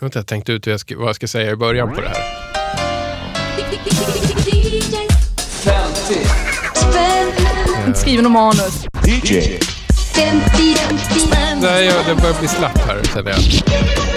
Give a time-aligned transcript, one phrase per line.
[0.00, 2.00] har inte jag tänkt ut hur jag ska, vad jag ska säga i början på
[2.00, 2.50] det här.
[5.40, 6.14] 50.
[7.86, 8.84] Inte skriver något manus.
[9.06, 9.58] DJ.
[11.62, 14.09] Nej, jag, det börjar bli slapp här känner jag.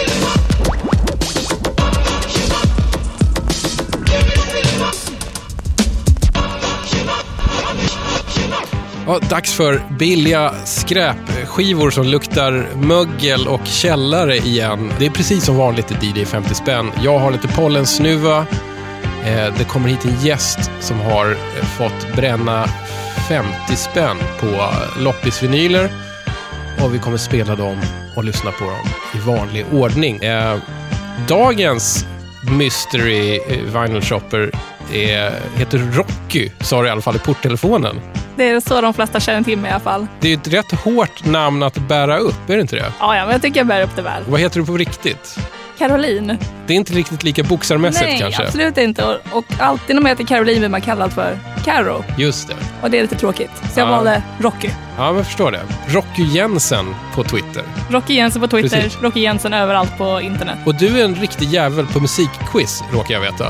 [9.07, 14.93] Ja, dags för billiga skräpskivor som luktar mögel och källare igen.
[14.99, 16.91] Det är precis som vanligt i DJ 50 spänn.
[17.03, 18.37] Jag har lite pollensnuva.
[19.25, 22.67] Eh, det kommer hit en gäst som har eh, fått bränna
[23.29, 25.89] 50 spänn på loppisvinyler.
[26.83, 27.77] Och vi kommer spela dem
[28.15, 30.23] och lyssna på dem i vanlig ordning.
[30.23, 30.57] Eh,
[31.27, 32.05] dagens
[32.57, 33.39] Mystery
[33.73, 34.51] Vinyl Shopper
[34.93, 38.01] är, heter Rocky, sa du i alla fall i porttelefonen.
[38.35, 40.07] Det är så de flesta känner till mig i alla fall.
[40.19, 42.91] Det är ju ett rätt hårt namn att bära upp, är det inte det?
[42.99, 44.23] Ja, ja men jag tycker jag bär upp det väl.
[44.27, 45.37] Vad heter du på riktigt?
[45.77, 46.37] Caroline?
[46.67, 48.43] Det är inte riktigt lika boxarmässigt Nej, kanske?
[48.43, 49.03] absolut inte.
[49.05, 52.03] Och, och alltid när man heter Caroline blir man kallad för Caro.
[52.17, 52.53] Just det.
[52.81, 53.51] Och det är lite tråkigt.
[53.73, 53.91] Så jag Ja.
[53.91, 54.69] valde Rocky.
[54.97, 55.61] Ja, men jag förstår det.
[55.87, 57.63] Rocky Jensen på Twitter.
[57.89, 59.01] Rocky Jensen på Twitter, Precis.
[59.01, 60.57] Rocky Jensen överallt på internet.
[60.65, 63.47] Och du är en riktig jävel på musikquiz, råkar jag veta.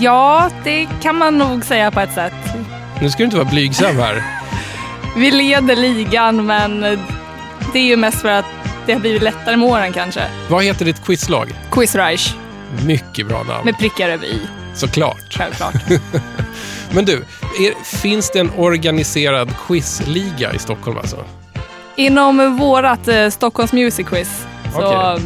[0.00, 2.32] Ja, det kan man nog säga på ett sätt.
[3.00, 4.22] Nu ska du inte vara blygsam här.
[5.16, 6.80] Vi leder ligan, men
[7.72, 8.44] det är ju mest för att
[8.86, 10.22] det har blivit lättare med åren kanske.
[10.48, 11.48] Vad heter ditt quizlag?
[11.70, 12.34] Quizreich,
[12.86, 13.64] Mycket bra namn.
[13.64, 14.40] med prickar över i,
[14.74, 15.16] Såklart.
[15.38, 15.74] självklart.
[16.94, 17.12] Men du,
[17.60, 21.16] är, finns det en organiserad quizliga i Stockholm alltså?
[21.96, 25.24] Inom vårat eh, Stockholms Music Quiz så Okej.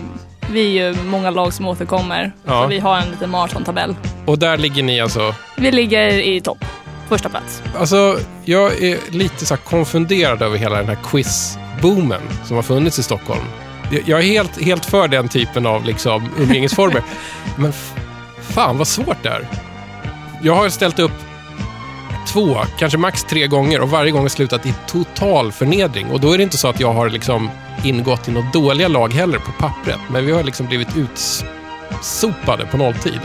[0.51, 2.33] vi är ju många lag som återkommer.
[2.47, 2.63] Ja.
[2.63, 3.97] Så vi har en liten maratontabell.
[4.27, 5.35] Och där ligger ni alltså...
[5.57, 6.65] Vi ligger i topp,
[7.09, 7.63] första plats.
[7.79, 13.03] Alltså, jag är lite så konfunderad över hela den här quizboomen som har funnits i
[13.03, 13.43] Stockholm.
[14.07, 17.03] Jag- är helt, helt för den typen av liksom, umgängesformer.
[17.57, 17.73] Men
[18.41, 19.47] fan vad svårt det är.
[20.43, 21.13] Jag har ställt upp
[22.29, 26.07] två, kanske max tre gånger och varje gång har slutat i total förnedring.
[26.07, 27.51] Och då är det inte så att jag har liksom
[27.85, 29.99] ingått i något dåliga lag heller på pappret.
[30.11, 33.21] Men vi har liksom blivit utsopade på nolltid.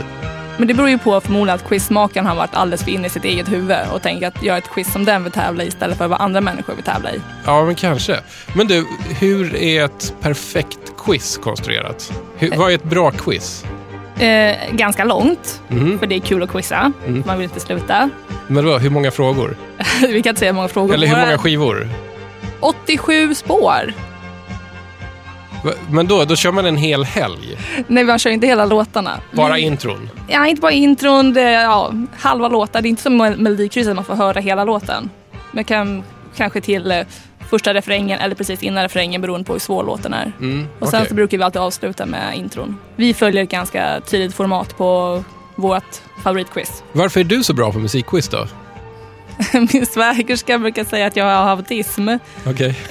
[0.58, 3.24] Men det beror ju på förmodligen att quizmakaren har varit alldeles för inne i sitt
[3.24, 6.08] eget huvud och tänkt att göra ett quiz som den vill tävla i istället för
[6.08, 7.20] vad andra människor vill tävla i.
[7.44, 8.20] Ja, men kanske.
[8.56, 8.86] Men du,
[9.20, 12.12] hur är ett perfekt quiz konstruerat?
[12.36, 13.64] Hur, vad är ett bra quiz?
[14.18, 15.98] Eh, ganska långt, Mhm.
[15.98, 16.92] för det är kul att quizza.
[17.06, 17.22] Mm.
[17.26, 18.10] Man vill inte sluta.
[18.46, 19.56] Men vad, hur många frågor?
[20.00, 20.94] Vi kan inte säga hur många frågor.
[20.94, 21.88] Eller hur många skivor?
[22.60, 23.92] 87 spår.
[25.90, 27.56] Men då, då kör man en hel helg?
[27.86, 29.20] Nej, man kör inte hela låtarna.
[29.32, 30.10] Bara Vi- intron?
[30.28, 32.82] Ja, inte bara intron, det är, ja, halva låtar.
[32.82, 35.10] Det är inte som Mel- Melodikrysset man får höra hela låten.
[35.52, 36.02] Men kan,
[36.36, 37.00] kanske till eh,
[37.50, 40.32] första refrängen eller precis innan refrängen beroende på hur svår låten är.
[40.40, 41.08] Mm, Och sen okej.
[41.08, 42.76] så brukar vi alltid avsluta med intron.
[42.96, 45.24] Vi följer ett ganska tydligt format på
[45.54, 46.82] vårt favoritquiz.
[46.92, 48.46] Varför är du så bra på musikquiz då?
[49.72, 52.08] Min svägerska brukar säga att jag har autism.
[52.46, 52.78] Okej.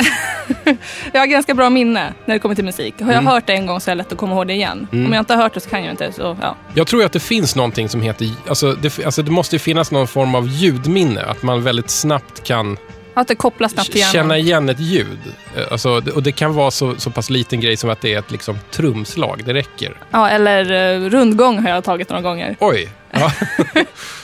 [1.14, 2.94] Jag har ganska bra minne när det kommer till musik.
[3.00, 3.28] Har jag Mm.
[3.28, 4.88] hört det en gång så är det lätt att komma ihåg det igen.
[4.92, 5.06] Mm.
[5.06, 6.12] Om jag inte har hört det så kan jag inte.
[6.12, 6.56] Så, ja.
[6.74, 8.30] Jag tror att det finns någonting som heter...
[8.48, 11.22] Alltså det, alltså det måste ju finnas någon form av ljudminne.
[11.22, 12.78] Att man väldigt snabbt kan
[13.14, 14.12] Att det kopplas snabbt hjärnan.
[14.14, 15.20] känna igen ett ljud.
[15.58, 18.20] Eh, Alltså, och det kan vara så, så pass liten grej som att det är
[18.20, 19.42] ett liksom, trumslag.
[19.46, 19.94] Det räcker.
[20.12, 20.72] Ja, eller
[21.02, 22.56] uh, rundgång har jag tagit några gånger.
[22.60, 22.90] Oj!
[23.12, 23.32] Ja.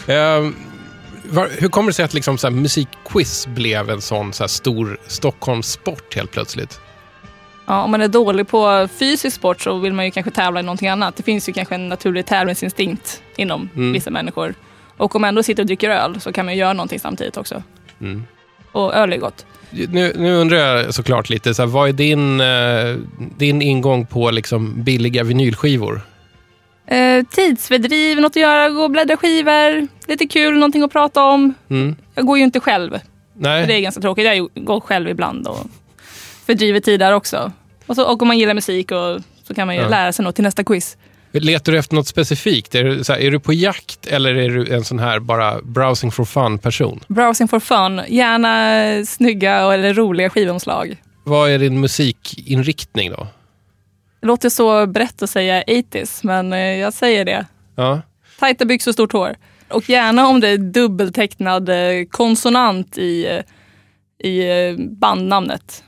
[1.29, 6.15] Var, hur kommer det sig att liksom, så musikquiz blev en sån så stor Stockholmssport
[6.15, 6.79] helt plötsligt?
[7.65, 10.63] Ja, om man är dålig på fysisk sport så vill man ju kanske tävla i
[10.63, 11.15] någonting annat.
[11.15, 13.93] Det finns ju kanske en naturlig tävlingsinstinkt inom Mm.
[13.93, 14.53] vissa människor.
[14.97, 17.37] Och om man ändå sitter och dricker öl så kan man ju göra någonting samtidigt
[17.37, 17.63] också.
[18.01, 18.23] Mm.
[18.71, 19.45] Och öl är gott.
[19.69, 22.95] Nu, nu undrar jag såklart lite, så här, vad är din, eh,
[23.37, 26.01] din ingång på liksom, billiga vinylskivor?
[26.87, 31.53] Eh, tidsfördriv, något att göra, gå och bläddra skivor, lite kul, någonting att prata om.
[31.69, 31.95] Mm.
[32.15, 32.99] Jag går ju inte själv, för
[33.33, 33.81] det är Nej?
[33.81, 34.25] ganska tråkigt.
[34.25, 35.59] Jag går själv ibland och
[36.45, 37.51] fördriver tid där också.
[37.85, 39.89] Och, så, och om man gillar musik och, så kan man ju Ja.
[39.89, 40.97] lära sig något till nästa quiz.
[41.31, 42.75] Letar du efter något specifikt?
[42.75, 46.11] Är du, här, är du på jakt eller är du en sån här bara browsing
[46.11, 47.03] for fun-person?
[47.07, 50.97] Browsing for fun, gärna snygga eller roliga skivomslag.
[51.23, 53.27] Vad är din musikinriktning då?
[54.21, 57.45] Det låter så brett att säga 80s, men eh, jag säger det.
[57.75, 58.01] Ja.
[58.39, 59.35] Tajta byxor, stort hår.
[59.69, 65.83] Och gärna om det är dubbeltecknad eh, konsonant i, eh, i bandnamnet.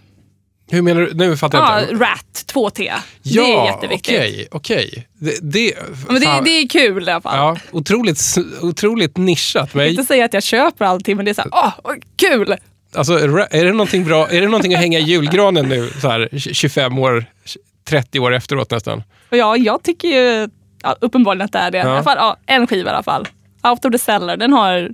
[0.71, 1.13] Hur menar du?
[1.13, 2.03] Nu fattar Ja, jag inte.
[2.03, 2.91] RAT, 2T.
[3.21, 4.15] Ja, det är jätteviktigt.
[4.15, 4.47] okej.
[4.51, 5.07] okej.
[5.19, 5.73] Det, det,
[6.07, 7.37] Men det, det är kul i alla fall.
[7.37, 8.19] Ja, otroligt,
[8.61, 9.73] otroligt nischat.
[9.73, 12.55] Men Inte säga att jag köper allting, men det är så här, åh, åh, kul!
[12.95, 13.13] alltså,
[13.51, 14.29] är det någonting bra?
[14.29, 17.25] Är det någonting att hänga i julgranen nu, så här, tj- 25 år,
[17.89, 19.03] 30 år efteråt nästan.
[19.29, 20.49] Ja, jag tycker ju
[20.83, 21.77] ja, uppenbarligen att det är det.
[21.77, 21.85] Ja.
[21.87, 23.27] I alla fall, ja, en skiva i alla fall.
[23.63, 24.89] Out of the Cellar, den har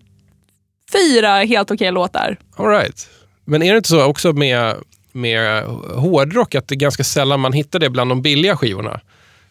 [0.91, 2.37] fyra helt okej låtar.
[2.55, 3.09] All right.
[3.45, 4.75] Men är det inte så också med,
[5.11, 5.63] med
[5.95, 8.99] hårdrock att det är ganska sällan man hittar det bland de billiga skivorna?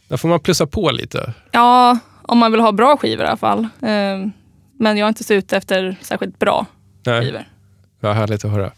[0.08, 1.32] Där får man plussa på lite.
[1.50, 3.68] Ja, om man vill ha bra skivor i alla fall.
[3.82, 4.32] Ehm,
[4.78, 6.66] Men jag är inte så ute efter särskilt bra
[7.06, 7.44] Nej, skivor.
[8.00, 8.70] vad härligt att höra.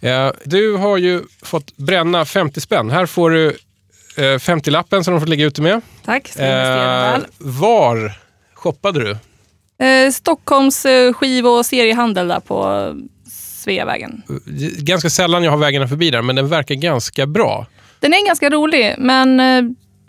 [0.00, 2.90] Eh, Du har ju fått bränna 50 spänn.
[2.90, 3.56] Här får du
[4.20, 5.80] eh, 50-lappen som de får ligga ute med.
[6.04, 8.12] Tack, ska Eh, var
[8.54, 9.10] shoppade du?
[9.86, 12.90] Eh, Stockholms eh, skiv och seriehandel där på
[13.32, 14.22] Sveavägen.
[14.78, 17.66] Ganska sällan jag har vägarna förbi där, men den verkar ganska bra.
[18.00, 19.62] Den är ganska rolig, men eh,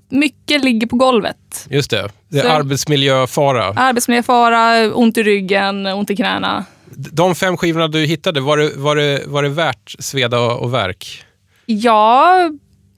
[0.10, 1.68] mycket ligger på golvet.
[1.70, 2.10] Just det.
[2.30, 3.66] Det är Så- arbetsmiljöfara.
[3.66, 6.66] Arbetsmiljöfara, ont i ryggen, ont i knäna.
[6.96, 11.24] De fem skivorna du hittade, var det, var det, var det värt sveda och verk?
[11.66, 12.50] Ja,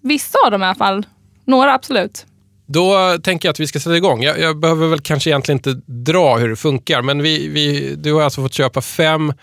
[0.03, 1.05] vissa av dem i alla fall.
[1.45, 2.25] Några absolut.
[2.65, 4.23] Då tänker jag att vi ska sätta igång.
[4.23, 8.13] Jag, jag behöver väl kanske egentligen inte dra hur det funkar, men vi, vi, du
[8.13, 9.33] har alltså fått köpa fem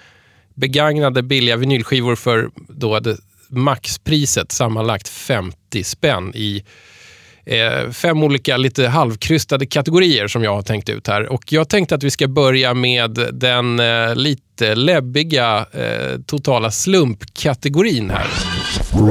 [0.54, 3.16] begagnade billiga vinylskivor för då det
[3.48, 6.64] maxpriset sammanlagt 50 spänn i
[7.44, 11.32] eh, fem olika lite halvkrystade kategorier som jag har tänkt ut här.
[11.32, 18.10] Och jag tänkte att vi ska börja med den eh, lite läbbiga eh, totala slumpkategorin
[18.10, 18.26] här.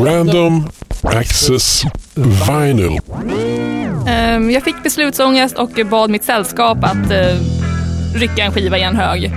[0.05, 0.69] Random
[1.03, 1.83] Access
[2.15, 2.99] Vinyl.
[4.07, 7.37] Ehm, jag fick beslutsångest och bad mitt sällskap att eh,
[8.15, 9.31] rycka en skiva i en hög.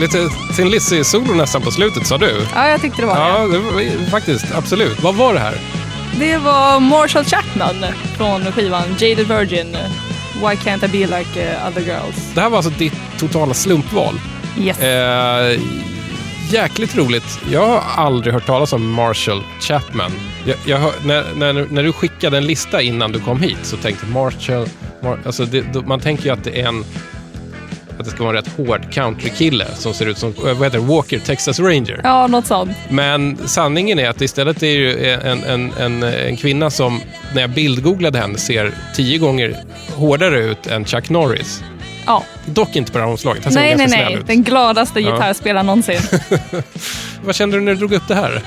[0.00, 2.46] Lite Thin Lizzy-solo nästan på slutet, sa du?
[2.54, 3.16] Ja, jag tyckte det var.
[3.16, 4.54] Ja, det var, faktiskt.
[4.54, 5.02] Absolut.
[5.02, 5.54] Vad var det här?
[6.18, 7.84] Det var Marshall Chapman
[8.16, 9.76] från skivan Jaded Virgin.
[10.34, 12.34] Why can't I be like eh, other girls?
[12.34, 14.14] Det här var alltså ditt totala slumpval.
[14.58, 14.80] Yes.
[14.80, 15.60] Eh,
[16.50, 17.40] jäkligt roligt.
[17.50, 20.12] Jag har aldrig hört talas om Marshall Chapman.
[20.44, 23.76] Jag, jag hör, när, när, när du skickade en lista innan du kom hit så
[23.76, 24.68] tänkte Marshall...
[25.02, 26.84] Mar, alltså det, man tänker ju att det är en...
[27.98, 30.78] Att det ska vara en rätt hård countrykille som ser ut som eh, vad heter?
[30.78, 32.00] Walker Texas Ranger.
[32.04, 32.70] Ja, något sånt.
[32.90, 37.00] Men sanningen är att istället är det ju en, en, en, en kvinna som,
[37.34, 39.56] när jag bildgooglade henne, ser tio gånger
[39.94, 41.62] hårdare ut än Chuck Norris.
[42.06, 42.22] Ja.
[42.46, 43.44] Dock inte på det här omslaget.
[43.44, 44.14] Han Nej, nej, nej.
[44.14, 44.26] ut.
[44.26, 45.10] Den gladaste Ja.
[45.12, 46.00] gitarrspelaren någonsin.
[47.24, 48.42] Vad kände du när du drog upp det här?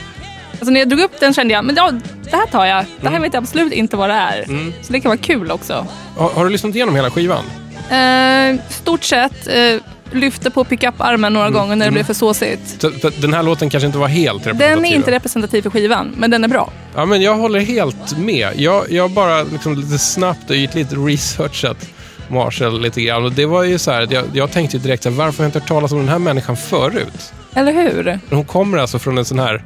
[0.51, 1.91] Alltså när jag drog upp den kände jag, men ja,
[2.23, 2.85] det här tar jag.
[3.01, 3.21] Det här Mm.
[3.21, 4.45] vet jag absolut inte vad det är.
[4.81, 5.87] Så det kan vara kul också.
[6.17, 7.43] Har, har du lyssnat igenom hela skivan?
[7.91, 9.47] Eh, stort sett.
[9.47, 9.81] Eh,
[10.11, 12.81] lyfte på pickup-armen några gånger när det blev för såsigt.
[12.81, 14.75] Så, den här låten kanske inte var helt representativ.
[14.75, 16.71] Den är inte representativ för skivan, men den är bra.
[16.95, 18.49] Ja, men jag håller helt med.
[18.55, 21.89] Jag, jag bara liksom lite snabbt och ytligt researchat
[22.27, 23.23] Marshall lite grann.
[23.25, 25.47] Och det var ju så här, jag, jag tänkte direkt så här, varför har jag
[25.47, 27.33] inte hört talas om den här människan förut?
[27.53, 28.19] Eller hur?
[28.29, 29.63] Hon kommer alltså från en sån här,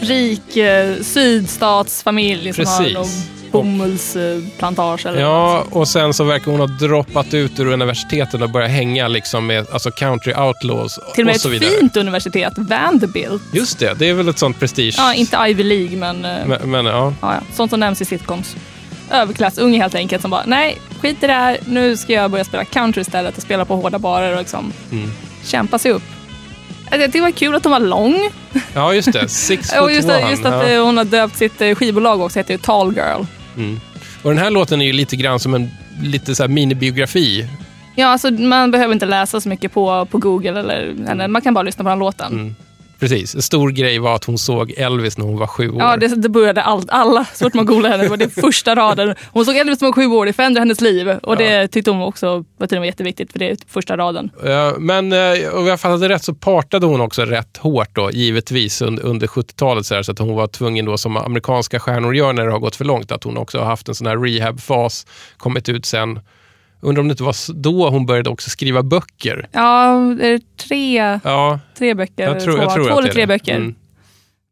[0.00, 2.78] Rik eh, sydstatsfamilj som Precis.
[2.78, 3.06] har någon
[3.52, 8.70] bomullsplantage eller ja, och sen så verkar hon ha droppat ut ur universiteten och börjat
[8.70, 11.70] hänga liksom med alltså country outlaws Till och med ett vidare.
[11.70, 13.42] fint universitet, Vanderbilt.
[13.52, 14.94] Just det, det är väl ett sånt prestige.
[14.98, 18.04] Ja, inte Ivy League, men, eh, Men, men ja, ja, ja, sånt som nämns i
[18.04, 18.56] sitcoms.
[19.10, 22.64] Överklassunge helt enkelt som bara, nej, skit i det här, nu ska jag börja spela
[22.64, 25.10] country istället och spela på hårda barer och liksom Mm.
[25.44, 26.02] kämpa sig upp.
[26.90, 28.30] Jag tyckte det var kul att hon var lång.
[28.74, 29.28] ja just det.
[29.30, 30.30] Six foot Och just, one.
[30.30, 30.68] just att ja.
[30.72, 33.22] eh, hon har döpt sitt eh, skivbolag också, heter ju Tall Girl.
[33.56, 33.80] Mm.
[34.22, 35.70] Och den här låten är ju lite grann som en
[36.02, 37.48] lite så här minibiografi.
[37.94, 41.54] Ja, alltså man behöver inte läsa så mycket på, på Google eller, eller man kan
[41.54, 42.32] bara lyssna på den låten.
[42.32, 42.54] Mm.
[42.98, 43.34] Precis.
[43.34, 45.78] En stor grej var att hon såg Elvis när hon var sju år.
[45.78, 48.74] Ja, det, det började allt, alla, så fort man googlade henne, det var det första
[48.74, 49.14] raden.
[49.32, 51.08] Hon såg Elvis som var sju år, det förändrade hennes liv.
[51.08, 54.30] Och det tyckte hon också var jätteviktigt, för det är första raden.
[54.44, 58.82] Ja, men eh, om jag fattade rätt så partade hon också rätt hårt då, givetvis
[58.82, 59.86] under, under 70-talet.
[59.86, 62.58] Så, här, så att hon var tvungen då, som amerikanska stjärnor gör när det har
[62.58, 66.20] gått för långt, att hon också har haft en sån här rehab-fas, kommit ut sen.
[66.80, 69.48] Undrar om det inte var då hon började också skriva böcker.
[69.52, 72.24] Ja, det är tre, Ja, tre böcker.
[72.24, 73.56] jag tror, två, jag tror två eller tre böcker.
[73.56, 73.74] Mm.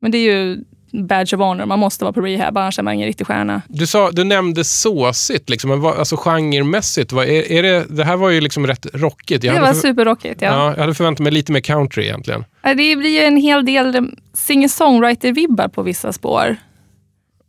[0.00, 2.94] Men det är ju badge of honor, man måste vara på rehab, annars är man
[2.94, 3.62] ingen riktig stjärna.
[3.68, 7.12] Du, sa, du nämnde såsigt, liksom, men vad, alltså genremässigt.
[7.12, 9.44] Vad, är, är det, det här var ju liksom rätt rockigt.
[9.44, 10.48] Jag det var för- superrockigt, ja.
[10.48, 12.44] Ja, jag hade förväntat mig lite mer country egentligen.
[12.62, 16.56] Det blir ju en hel del singer-songwriter-vibbar på vissa spår.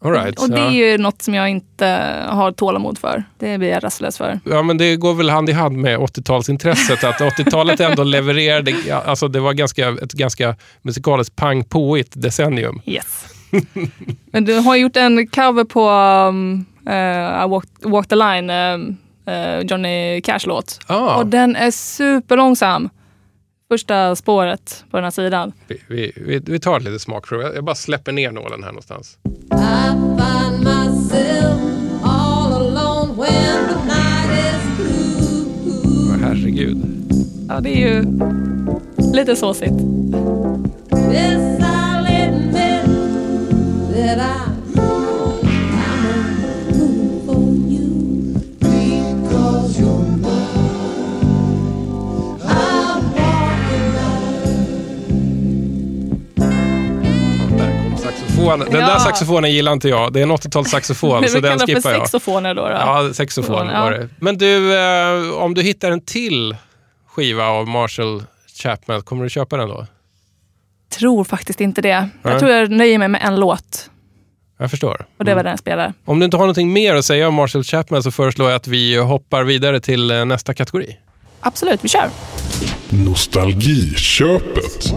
[0.04, 0.68] Right, och det ja.
[0.68, 1.86] är ju något som jag inte
[2.28, 3.24] har tålamod för.
[3.40, 4.40] Det blir jag rastlös för.
[4.46, 7.10] Ja, men det går väl hand i hand med 80-talsintresset.
[7.10, 8.74] Att 80-talet ändå levererade,
[9.06, 12.82] alltså det var ganska, ett ganska musikaliskt pang påigt decennium.
[12.86, 13.26] Yes.
[14.32, 19.60] Men du har gjort en cover på um, uh, I walk, walk the line, uh,
[19.62, 20.80] Johnny Cash-låt.
[20.88, 22.90] Ah, Och den är superlångsam.
[23.68, 25.52] Första spåret på den här sidan.
[25.68, 27.42] vi, vi, vi, vi tar ett litet smakprov.
[27.42, 29.18] Jag, jag bara släpper ner nålen här någonstans.
[36.22, 36.78] Herregud.
[37.48, 38.06] Ja, det är ju
[39.14, 39.74] lite såsigt.
[41.12, 41.56] Yes,
[58.46, 58.72] saxofon.
[58.72, 58.88] Den Ja.
[58.94, 60.14] där saxofonen gillar inte jag.
[60.14, 62.02] Det är en 80-talssaxofon, Det så vi den skippar jag.
[62.02, 62.62] sexofoner då.
[62.62, 62.70] då.
[62.72, 63.82] Ja, saxofon Ja.
[63.84, 64.10] var det.
[64.20, 66.56] Men du, eh, om du hittar en till
[67.08, 68.24] skiva av Marshall
[68.64, 69.88] Chapman, kommer du köpa den då?
[71.00, 72.00] Tror faktiskt inte det.
[72.00, 72.10] Nej.
[72.34, 73.90] Jag tror jag nöjer mig med en låt.
[74.60, 75.06] Jag förstår.
[75.20, 75.94] Och det var den jag spelade.
[76.06, 78.68] Om du inte har någonting mer att säga om Marshall Chapman så föreslår jag att
[78.68, 80.98] vi hoppar vidare till eh, nästa kategori.
[81.40, 82.10] Absolut, vi kör.
[82.90, 84.94] Nostalgiköpet.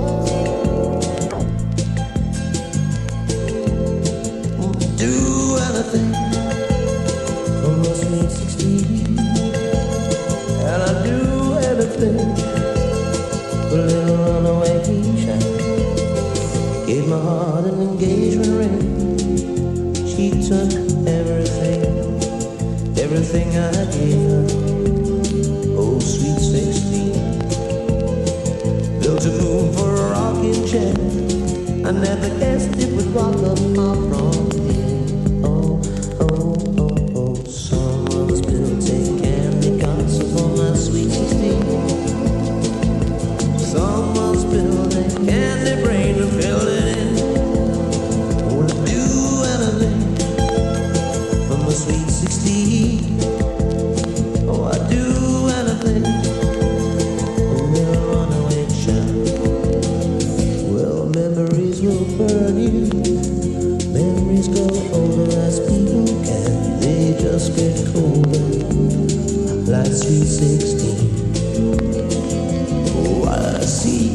[31.98, 32.47] Never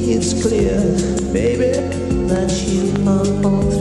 [0.05, 0.79] it's clear,
[1.31, 1.71] baby,
[2.27, 3.72] that you are all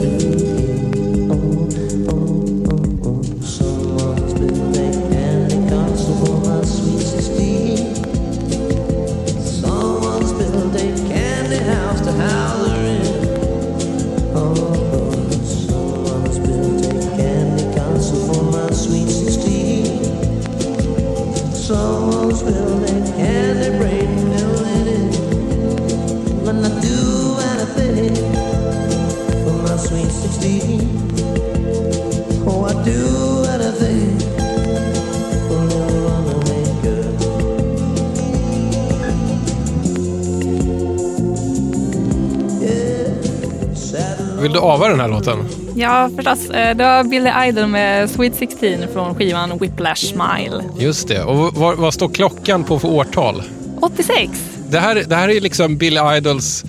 [45.83, 46.49] Ja, förstås.
[46.49, 50.63] Eh, Det var Billy Idol med Sweet 16 från skivan Whiplash Smile.
[50.77, 51.23] Just det.
[51.23, 53.43] Och vad, vad står klockan på för årtal?
[53.81, 54.31] 86.
[54.69, 56.63] Det här, det här är liksom Billy Idols,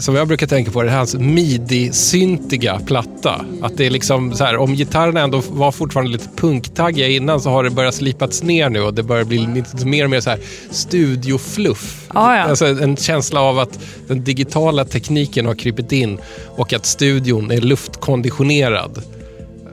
[0.00, 3.44] som jag brukar tänka på, det är hans midi-syntiga platta.
[3.62, 7.50] Att det är liksom så här, om gitarrerna ändå var fortfarande lite punktaggiga innan så
[7.50, 10.30] har det börjat slipats ner nu och det börjar bli lite mer och mer så
[10.30, 10.38] här
[10.70, 12.08] studiofluff.
[12.14, 12.42] Ja, ja.
[12.42, 16.18] Alltså en känsla av att den digitala tekniken har krypit in
[16.56, 19.02] och att studion är luftkonditionerad.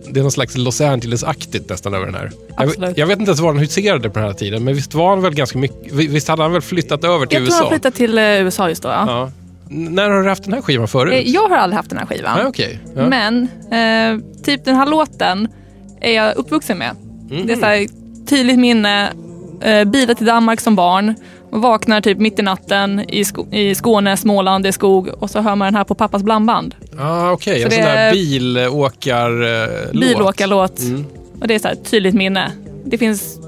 [0.09, 2.31] Det är någon slags Los Angeles-aktigt nästan över den här.
[2.57, 5.09] Jag, jag vet inte ens var han huserade på den här tiden, men visst var
[5.09, 5.93] han väl ganska mycket...
[5.93, 7.63] Visst hade han väl flyttat över till Jag tror USA?
[7.63, 8.89] han flyttade till eh, USA just då.
[8.89, 9.05] Ja.
[9.07, 9.31] Ja.
[9.69, 11.13] När har du haft den här skivan förut?
[11.13, 12.39] Eh, Jag har aldrig haft den här skivan.
[12.39, 12.79] Ja, okej.
[12.95, 13.07] Ja.
[13.09, 15.47] Men eh, typ den här låten
[16.01, 16.95] är jag uppvuxen med.
[17.29, 17.47] Mhm.
[17.47, 17.87] Det är så här,
[18.25, 19.09] tydligt minne.
[19.61, 21.15] Eh, bilar till Danmark som barn.
[21.51, 25.09] Och vaknar typ mitt i natten i, sko- i Skåne, Småland, det är skog.
[25.19, 26.75] Och så hör man den här på pappas blandband.
[26.99, 27.63] Ah, okej.
[27.63, 29.91] En Så sån det där är- bilåkarlåt.
[29.91, 30.79] Bilåkarlåt.
[30.79, 31.05] Mm.
[31.41, 32.51] Och det är så här, tydligt minne.
[32.85, 33.39] Det finns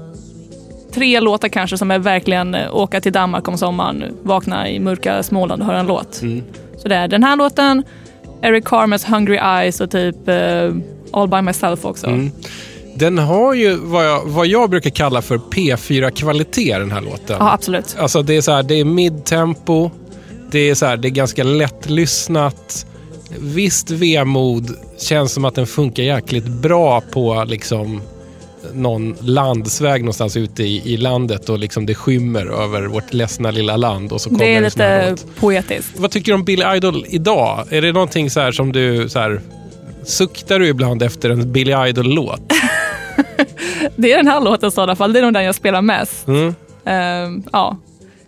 [0.94, 5.22] tre låtar kanske som är verkligen eh, åka till Danmark om sommaren, vakna i mörka
[5.22, 6.22] Småland och höra en låt.
[6.22, 6.42] Mm.
[6.76, 7.82] Så det är den här låten,
[8.42, 10.74] Eric Carmers Hungry Eyes och typ eh,
[11.12, 12.06] All By Myself också.
[12.06, 12.30] Mm.
[12.94, 17.36] Den har ju vad jag, vad jag brukar kalla för P4-kvalitet, den här låten.
[17.38, 17.96] Ja, absolut.
[17.98, 19.90] Alltså det är så här, det är midtempo,
[20.50, 22.86] det är så här, det är ganska lättlyssnat.
[23.38, 28.02] Visst vemod, känns som att den funkar jäkligt bra på liksom
[28.72, 33.76] någon landsväg någonstans ute i, i landet och liksom det skymmer över vårt ledsna lilla
[33.76, 35.98] land och så kommer Det är lite poetiskt.
[35.98, 37.66] Vad tycker du om Billy Idol idag?
[37.70, 39.40] Är det någonting så här som du så här,
[40.04, 42.40] suktar du ibland efter en Billy Idol-låt?
[43.96, 45.12] Det är den här låten i alla fall.
[45.12, 46.28] Det är nog den jag spelar mest.
[46.28, 46.54] Mm.
[46.84, 47.76] Ehm, ja.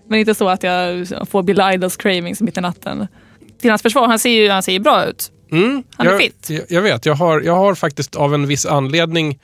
[0.08, 3.06] Men inte så att jag får Bill Idols cravings mitt i natten.
[3.60, 5.30] Till hans försvar, han ser ju, han ser bra ut.
[5.52, 6.50] Mm, Han är jag, fit.
[6.50, 9.38] Jag, jag vet, jag har, jag har faktiskt av en viss anledning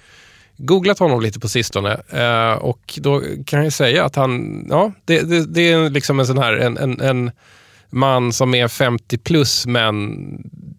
[0.59, 2.01] googlat honom lite på sistone.
[2.09, 6.27] Eh, och då kan jag säga att han, ja, det, det, det är liksom en
[6.27, 7.31] sån här, en, en, en
[7.90, 10.12] man som är 50 plus men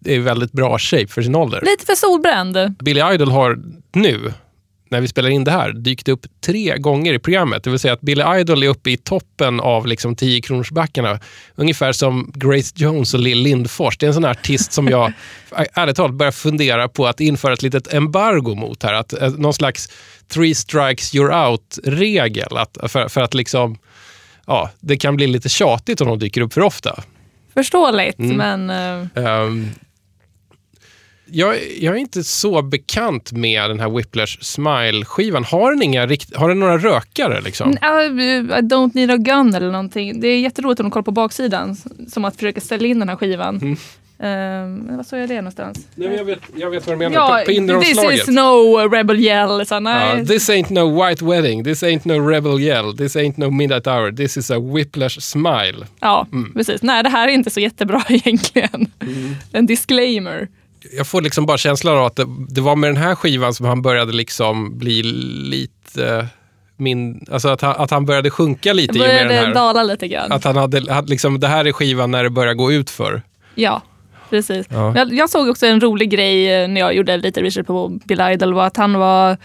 [0.04, 1.60] är i väldigt bra shape för sin ålder.
[1.64, 2.74] Lite för solbränd.
[2.78, 3.58] Billy Idol har
[3.92, 4.32] nu,
[4.90, 7.64] när vi spelar in det här, dykt upp tre gånger i programmet.
[7.64, 11.18] Det vill säga att Billy Idol är uppe i toppen av liksom 10 kronorsbackarna.
[11.54, 13.98] Ungefär som Grace Jones och Lill Lindfors.
[13.98, 15.12] Det är en sån artist som jag
[15.74, 18.92] ärligt talat börjar fundera på att införa ett litet embargo mot här.
[18.94, 19.88] Att, eh, någon slags
[20.28, 22.56] three strikes you're out-regel.
[22.56, 23.78] Att, för, för att liksom,
[24.46, 27.02] ja, det kan bli lite tjatigt om de dyker upp för ofta.
[27.54, 28.36] Förståeligt, Mm.
[28.36, 28.70] men
[29.14, 29.68] eh, Ehm,
[31.32, 35.44] jag, jag är inte så bekant med den här Whiplash Smile-skivan.
[35.44, 36.00] Har den, inga
[36.34, 37.40] har den några rökare?
[37.40, 37.68] Liksom?
[37.70, 37.76] uh,
[38.58, 40.20] I don't need a gun eller någonting.
[40.20, 41.76] Det är jätteroligt om de kollar på baksidan.
[42.08, 43.56] Som att försöka ställa in den här skivan.
[43.56, 43.76] Mm.
[44.22, 45.86] Ehm, vad såg jag det någonstans?
[45.94, 47.14] Nej, jag, vet, jag vet vad du menar.
[47.14, 49.66] Ja, på, på this is no rebel yell.
[49.66, 50.18] Så, nej.
[50.18, 53.86] Ja, this ain't no white wedding, this ain't no rebel yell, this ain't no midnight
[53.86, 55.86] hour, this is a whiplash smile.
[56.00, 56.52] Ja, Mm.
[56.52, 56.82] precis.
[56.82, 58.86] Nej, det här är inte så jättebra egentligen.
[59.52, 60.48] En disclaimer.
[60.96, 63.66] Jag får liksom bara känslan av att det, det var med den här skivan som
[63.66, 66.26] han började liksom bli lite
[66.76, 69.46] min, alltså att han, att han började sjunka lite Jag i och med den började
[69.46, 69.54] här.
[69.54, 70.32] dala lite grann.
[70.32, 73.22] Att han hade, hade liksom, det här är skivan när det börjar gå ut för.
[73.54, 73.82] Ja,
[74.30, 74.66] precis.
[74.70, 74.92] Ja.
[74.96, 78.20] Jag, jag såg också en rolig grej eh, när jag gjorde lite research på Bill
[78.20, 79.36] Idol var att han var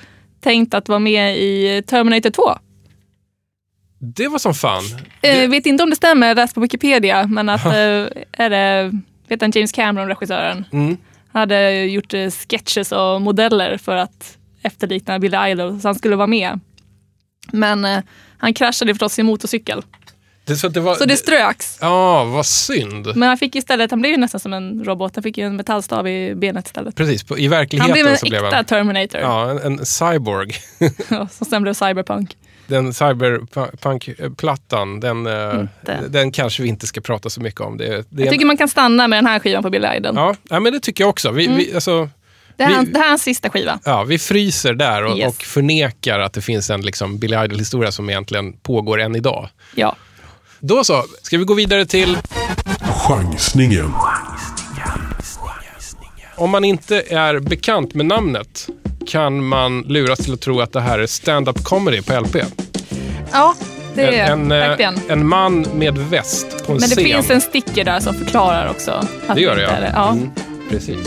[0.43, 2.43] tänkt att vara med i Terminator 2.
[3.99, 4.83] Det var som fan.
[5.21, 7.71] Eh, Det, vet inte om det stämmer, jag läste på Wikipedia, men att eh,
[8.31, 8.91] är det,
[9.27, 10.97] vet han James Cameron, regissören, mm.
[11.39, 16.27] Hade gjort eh, sketches och modeller för att efterlikna Bill Idol, så han skulle vara
[16.27, 16.59] med.
[17.51, 17.99] Men eh,
[18.37, 19.83] han kraschade förstås sin motorcykel,
[20.45, 21.77] det, så att det var, så det ströks.
[21.81, 23.15] Ja, vad synd.
[23.15, 25.55] Men han fick istället, han blev ju nästan som en robot, han fick ju en
[25.55, 26.95] metallstav i benet istället.
[26.95, 29.21] Precis, på, i Han verkligheten blev en så blev äkta han Terminator.
[29.21, 30.55] ja, en, en cyborg.
[31.31, 32.37] som sen blev cyberpunk.
[32.67, 36.01] Den cyberpunk-plattan, den, eh, Inte.
[36.09, 37.77] den kanske vi inte ska prata så mycket om.
[37.77, 40.15] Det, det Jag en, tycker man kan stanna med den här skivan på Bill Idol.
[40.15, 41.31] ja, ja, men det tycker jag också.
[41.31, 42.09] Vi, vi, alltså,
[42.57, 43.79] det, här, vi- det här är hans sista skiva.
[43.85, 45.27] ja, vi fryser där och, Yes.
[45.27, 49.49] och förnekar att det finns en liksom, Billy Idol-historia som egentligen pågår än idag.
[49.75, 49.95] Ja.
[50.59, 52.17] Då så, ska vi gå vidare till
[53.07, 53.93] Chansningen.
[56.37, 58.67] Om man inte är bekant med namnet
[59.07, 62.35] kan man luras till att tro att det här är stand-up comedy på LP.
[63.31, 63.55] ja,
[63.95, 64.95] det är en, en, eh, verkligen.
[65.09, 67.05] en man med väst på en Men det scen.
[67.05, 68.91] finns en sticker där som förklarar också.
[69.27, 69.69] Att Det gör det, ja.
[69.69, 69.91] är det.
[69.95, 70.11] ja.
[70.11, 70.29] Mm,
[70.69, 70.97] precis.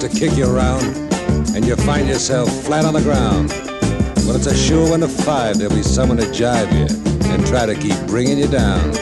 [0.00, 0.82] To kick you around
[1.54, 3.50] and you find yourself flat on the ground.
[4.24, 6.86] Well, it's a sure one to five there'll be someone to jive you
[7.30, 8.92] and try to keep bringing you down.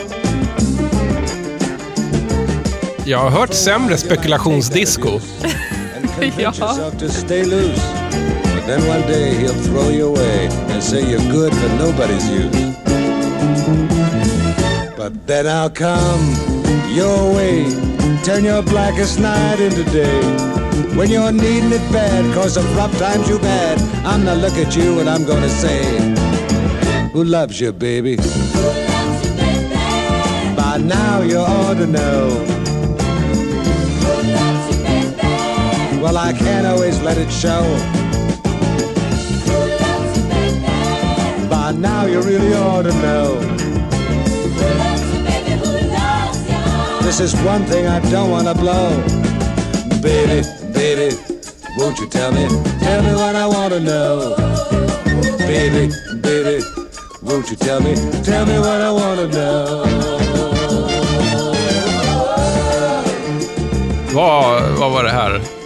[3.05, 5.21] Jag har hört sämre spekulationsdisco.
[6.21, 6.53] Ja.
[6.53, 7.83] yourself to stay loose.
[8.55, 12.75] But then one day he'll throw you away and say you're good for nobody's use.
[14.97, 16.35] But then I'll come
[16.93, 17.67] your way,
[18.25, 20.58] turn your blackest night into day.
[20.97, 24.77] When you're needing it bad, cause of rough times you've had, I'm gonna look at
[24.77, 25.83] you and I'm gonna say,
[27.13, 28.17] Who loves you, baby?
[30.57, 32.45] By now you ought to know.
[36.03, 37.63] Well, I can't always let it show.
[41.49, 43.41] By now you really ought to know.
[47.03, 48.91] This is one thing I don't want to blow.
[50.01, 50.58] Baby, baby,
[51.79, 52.47] won't you tell me?
[52.81, 54.35] Tell me what I want to know.
[55.39, 56.65] Baby, baby,
[57.23, 57.95] won't you tell me?
[58.25, 59.85] Tell me what I want to know.
[64.15, 65.58] Vad, vad var det här?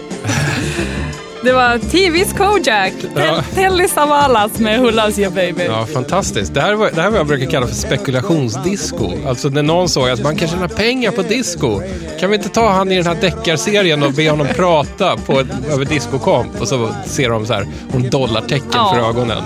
[1.44, 3.42] Det var TV's Kojak, Ja.
[3.54, 5.64] Telly Savalas med Who Loves You Baby.
[5.64, 6.54] Ja, fantastiskt.
[6.54, 9.10] Det här, var, det här var vad jag brukar kalla för spekulationsdisco.
[9.28, 11.80] Alltså när någon såg att man kan tjäna pengar på disco.
[12.20, 15.46] Kan vi inte ta han i den här deckarserien och be honom prata på ett,
[15.70, 16.60] över discokomp?
[16.60, 18.94] Och så ser de så här, hon dollartecken Ja.
[18.94, 19.42] för ögonen.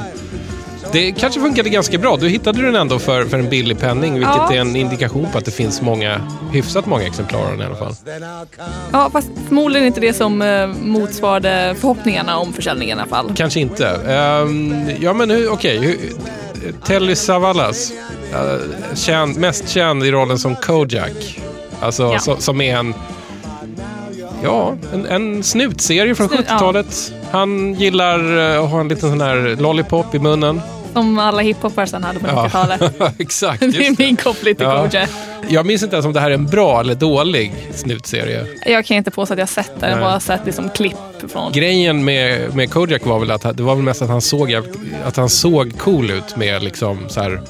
[0.96, 2.16] Det kanske funkade ganska bra.
[2.16, 4.52] Du hittade den ändå för, för en billig penning, vilket Ja.
[4.52, 6.20] är en indikation på att det finns många,
[6.52, 7.94] hyfsat många exemplar av den i alla fall.
[8.92, 13.32] Ja, fast förmodligen inte det som eh, motsvarade förhoppningarna om försäljningen i alla fall.
[13.36, 13.88] Kanske inte.
[13.88, 15.78] Ehm, ja, men okej.
[15.78, 15.98] hur-
[16.84, 17.92] Telly Savalas,
[18.32, 21.40] uh, känd, mest känd i rollen som Kojak.
[21.80, 22.18] Alltså, Ja.
[22.18, 22.94] so, som är en...
[24.42, 26.54] Ja, en, en snutserie från Snut, ja.
[26.54, 27.12] 70-talet.
[27.30, 30.60] Han gillar eh, att ha en liten sån här lollipop i munnen.
[30.96, 32.82] Som alla hiphoppare sen hade på 90-talet.
[33.18, 33.60] Exakt.
[33.60, 34.88] Det är min koppling till Ja.
[34.90, 35.08] Kojak.
[35.48, 38.46] Jag minns inte ens om det här är en bra eller dålig snutserie.
[38.66, 39.90] Jag kan inte påstå att jag sett den.
[39.90, 40.96] Jag bara sett liksom klipp
[41.28, 41.52] från...
[41.52, 44.54] Grejen med, med Kojak var väl att det var väl mest att han såg,
[45.04, 47.40] att han såg cool ut med liksom så här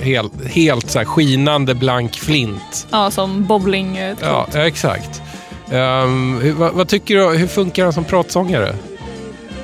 [0.00, 2.86] helt, helt så här skinande blank flint.
[2.90, 3.96] Ja, som bowling.
[4.20, 5.22] Ja, ja, exakt.
[6.42, 8.74] Hur, vad, vad tycker du, hur funkar han som pratsångare?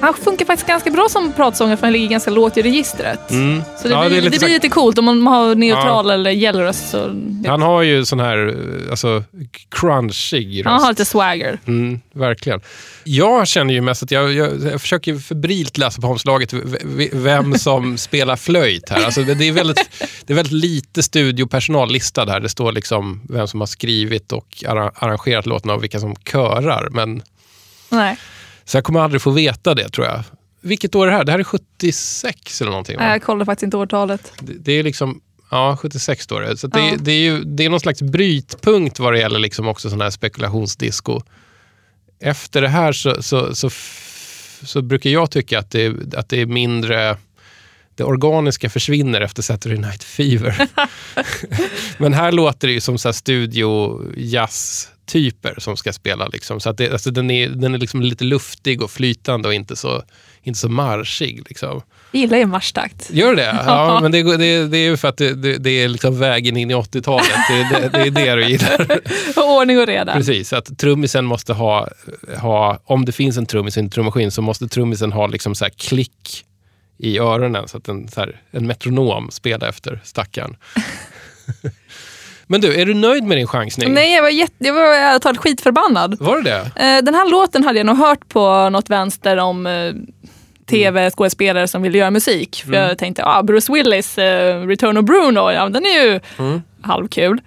[0.04, 3.20] Han funkar faktiskt ganska bra som pratsångare för han ligger ganska lågt i registret.
[3.28, 3.62] Så det, Mm.
[3.84, 6.88] Ja, det är blir, det så- blir lite coolt om man har neutral eller gällröst.
[6.90, 8.56] Så det, Han har ju sån här,
[8.90, 9.24] alltså,
[9.68, 10.66] crunchig röst.
[10.72, 11.58] han har lite swagger.
[11.66, 12.60] Mm, verkligen.
[13.04, 16.52] Jag känner ju mest att jag, jag, jag försöker febrilt läsa på omslaget
[17.12, 19.04] vem som spelar flöjt här.
[19.04, 19.90] Alltså det, det, är väldigt,
[20.26, 22.40] det är väldigt lite studiopersonal listad här.
[22.40, 26.88] Det står liksom vem som har skrivit och arra- arrangerat låtarna och vilka som körar.
[26.90, 27.22] Men,
[27.88, 28.16] Nej,
[28.64, 30.22] så jag kommer aldrig få veta det tror jag.
[30.60, 31.24] Vilket år är det här?
[31.24, 33.06] Det här är 76 eller någonting va?
[33.08, 34.32] jag kollar faktiskt inte årtalet.
[34.40, 36.56] Det, det är liksom, ja 76 står det.
[36.56, 36.96] Så det, Ja.
[36.98, 40.10] det, är ju, det är någon slags brytpunkt vad det gäller liksom också sån här
[40.10, 41.20] spekulationsdisco.
[42.20, 43.70] Efter det här så, så, så,
[44.62, 47.16] så brukar jag tycka att det, att det är mindre
[47.96, 50.68] det organiska försvinner efter Saturday Night Fever.
[51.98, 54.00] Men här låter det ju som så här studio
[55.04, 56.26] jazz-typer som ska spela.
[56.26, 56.60] Liksom.
[56.60, 59.76] Så att det, alltså den är, den är liksom lite luftig och flytande och inte
[59.76, 60.02] så,
[60.42, 61.42] inte så marschig.
[61.48, 61.82] Liksom.
[62.12, 63.10] Jag gillar ju marschtakt.
[63.10, 63.60] Gör det?
[63.66, 66.70] Ja, men det, det, det är ju för att det, det, är liksom vägen in
[66.70, 67.28] i 80-talet.
[67.48, 69.00] Det, det, är det du gillar.
[69.60, 70.14] Ordning och reda.
[70.14, 71.88] Precis, att trummisen måste ha,
[72.36, 75.64] ha, om det finns en trummis i en trummaskin så måste trummisen ha liksom så
[75.64, 76.44] här klick
[76.98, 80.56] i öronen så att en, så här, en metronom spelar efter stackaren.
[82.54, 83.94] men du, är du nöjd med din chansning?
[83.94, 86.16] Nej, jag var, jätte, jag var ärligt talat skitförbannad.
[86.20, 86.60] Var det det?
[86.86, 89.92] Eh, Den här låten hade jag nog hört på något vänster om eh,
[90.70, 92.62] tv-skådespelare som ville göra musik.
[92.66, 96.20] För jag tänkte, ah, Bruce Willis, eh, Return of Bruno, ja, den är ju
[96.82, 97.40] halvkul.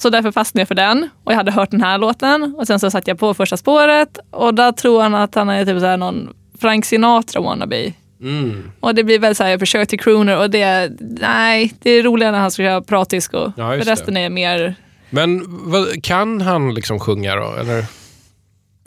[0.00, 2.80] Så därför fastnade jag för den och jag hade hört den här låten och sen
[2.80, 5.86] så satt jag på första spåret och där tror han att han är typ så
[5.86, 7.92] här någon Frank Sinatra wannabe.
[8.24, 8.70] Mm.
[8.80, 12.32] Och det blir väl så här försök till crooner och det, nej, det är roligare
[12.32, 13.52] när han ska köra pratdisco.
[13.56, 13.92] Ja, för just det.
[13.92, 14.74] resten är mer,
[15.10, 17.54] Men vad, kan han liksom sjunga då?
[17.60, 17.84] Eller?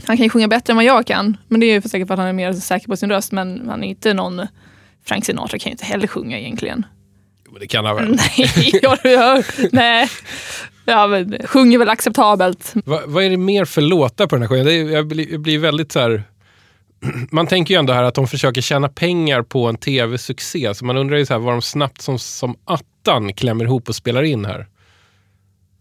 [0.05, 1.37] han kan ju sjunga bättre än vad jag kan.
[1.47, 3.31] Men det är ju för säkert för att han är mer säker på sin röst.
[3.31, 4.47] Men han är inte någon,
[5.05, 6.85] Frank Sinatra kan ju inte heller sjunga egentligen.
[7.45, 8.07] Jo, Det kan han väl?
[8.37, 10.09] Nej, jag, jag, nej.
[10.85, 12.71] Ja, men, sjunger väl acceptabelt.
[12.85, 14.91] Va, vad är det mer för låtar på den här skivan?
[14.91, 16.23] Jag, blir, jag blir väldigt så här...
[17.31, 20.73] Man tänker ju ändå här att de försöker tjäna pengar på en tv-succé.
[20.75, 23.95] Så man undrar ju så här vad de snabbt som, som attan klämmer ihop och
[23.95, 24.67] spelar in här.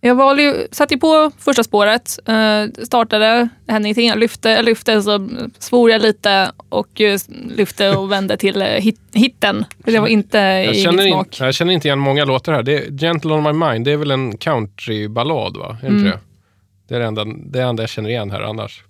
[0.00, 4.08] Jag valde ju, satte ju på första spåret, eh, startade, det hände ingenting.
[4.08, 7.18] Jag lyfte, lyfte så svor jag lite och eh,
[7.56, 9.64] lyfte och vände till eh, hit, hitten.
[9.78, 11.36] Det var inte Jag i känner, min in, smak.
[11.40, 12.62] jag känner inte igen många låtar här.
[12.62, 15.76] Det är Gentle on my mind, det är väl en countryballad va?
[15.82, 16.04] Är det Mm.
[16.04, 16.18] det?
[16.88, 18.82] Det är det enda, det enda jag känner igen här annars.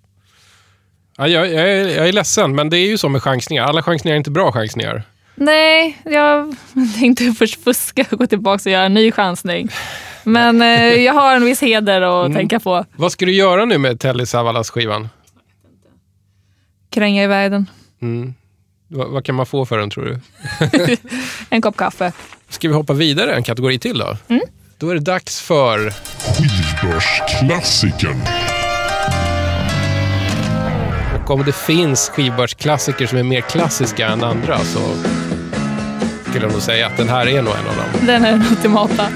[1.19, 3.63] Ja, jag, jag, är, jag är ledsen, men det är ju så med chansningar.
[3.63, 5.03] Alla chansningar är inte bra chansningar.
[5.35, 6.55] Nej, jag
[6.99, 9.69] tänkte först fuska och gå tillbaka och göra en ny chansning.
[10.23, 12.37] Men eh, jag har en viss heder att Mm.
[12.37, 12.85] tänka på.
[12.95, 15.09] Vad ska du göra nu med Telly Savalas skivan?
[16.89, 17.69] Kränga iväg den.
[18.01, 18.33] Mm.
[18.87, 20.19] Vad, vad kan man få för den tror du?
[21.49, 22.11] En kopp kaffe.
[22.49, 24.17] Ska vi hoppa vidare en kategori till då?
[24.27, 24.41] Mm.
[24.77, 25.89] Då är det dags för...
[26.19, 28.21] Skivbörsklassikern.
[31.27, 34.79] Och om det finns skivbörsklassiker som är mer klassiska än andra så
[36.29, 38.07] skulle jag nog säga att den här är nog en av dem.
[38.07, 39.07] Den är den ultimata.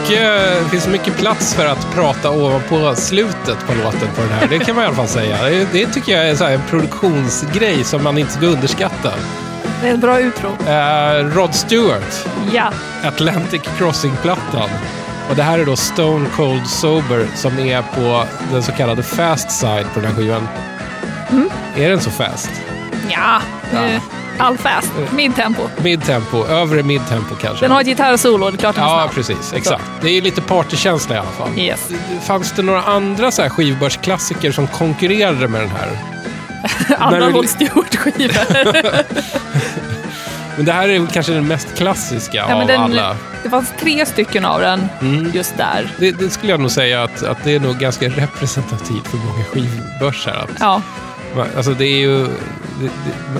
[0.00, 0.20] Mycket,
[0.64, 4.46] det finns mycket plats för att prata ovanpå slutet på låten på den här.
[4.48, 5.36] Det kan man i alla fall säga.
[5.42, 9.12] Det, det tycker jag är en produktionsgrej som man inte ska underskatta.
[9.82, 10.48] Det är ett bra utro.
[10.68, 12.70] Eh, Rod Stewart, Ja.
[13.04, 14.68] Atlantic Crossing-plattan.
[15.30, 19.50] Och det här är då Stone Cold Sober som är på den så kallade fast
[19.50, 20.48] side på den här skivan.
[21.76, 22.50] Är den så fast?
[23.08, 23.40] Ja.
[23.72, 24.02] Eh,
[24.38, 24.92] All fast.
[25.12, 25.62] Midtempo.
[25.82, 27.64] Midtempo, övre midtempo kanske?
[27.64, 29.14] Den har ett gitarrsolo, det är klart den är Ja, snabb.
[29.14, 29.52] precis.
[29.52, 29.84] Exakt.
[30.00, 31.48] Det är lite partykänsla i alla fall.
[31.58, 31.88] Yes.
[32.22, 35.88] Fanns det några andra så här skivbörsklassiker som konkurrerade med den här?
[36.98, 39.02] Andra När du- Rod Stewart-skivor.
[40.56, 43.16] Men det här är kanske den mest klassiska Ja, av den- alla.
[43.42, 45.30] Det fanns tre stycken av den Mm.
[45.34, 45.90] just där.
[45.98, 49.44] Det, det skulle jag nog säga att, att det är nog ganska representativt för många
[49.44, 50.32] skivbörsar.
[50.36, 50.82] Att, Ja.
[51.56, 52.26] Alltså det är ju...
[52.82, 52.90] Det,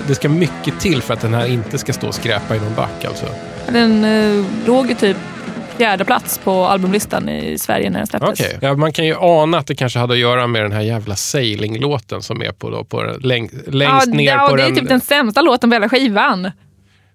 [0.07, 2.75] det, ska mycket till för att den här inte ska stå och skräpa i någon
[2.75, 3.25] back alltså.
[3.71, 5.17] Den eh, låg ju typ
[5.77, 8.39] fjärde plats på albumlistan i Sverige när den släpptes.
[8.39, 8.57] Okej.
[8.61, 11.15] Ja, man kan ju ana att det kanske hade att göra med den här jävla
[11.15, 14.67] Sailing-låten som är på, då, på den- läng, längst ja, ner ja, på det är
[14.67, 14.75] den.
[14.75, 16.51] typ den sämsta låten på hela skivan.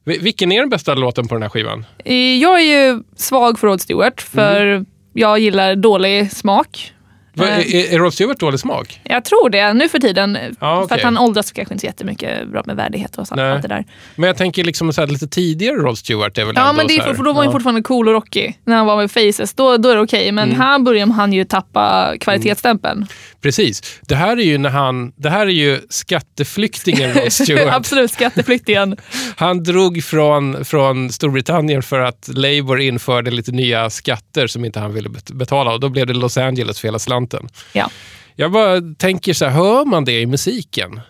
[0.04, 1.86] Vi- Vilken är den bästa låten på den här skivan?
[2.04, 4.86] Eh, Jag är ju svag för Rod Stewart, för Mm.
[5.12, 6.92] jag gillar dålig smak.
[7.38, 9.00] Va, Eh, är, är Rod Stewart dålig smak?
[9.04, 10.38] Jag tror det, nu för tiden.
[10.60, 10.96] Ja, För okej.
[10.96, 13.84] att han åldras kanske inte så jättemycket bra med värdighet och så, allt det där.
[14.16, 16.86] Men jag tänker liksom så här, lite tidigare Rod Stewart är väl Ja, ändå men
[16.86, 17.52] det så är här, för, för då var han ja.
[17.52, 18.52] fortfarande cool och rocky.
[18.64, 20.32] När han var med Faces, då, då är det okej.
[20.32, 20.60] Men Mm.
[20.60, 23.06] här börjar han ju tappa kvalitetsstämpeln.
[23.40, 24.00] Precis.
[24.02, 27.74] Det här är ju när han, det här är ju skatteflyktingen Rod Stewart.
[27.74, 28.96] Absolut skatteflyktigen.
[29.36, 34.92] Han drog från, från Storbritannien för att Labour införde lite nya skatter som inte han
[34.94, 37.27] ville bet- betala och då blev det Los Angeles för hela slanten.
[37.72, 37.90] Ja.
[38.36, 41.00] Jag bara tänker så här, hör man det i musiken?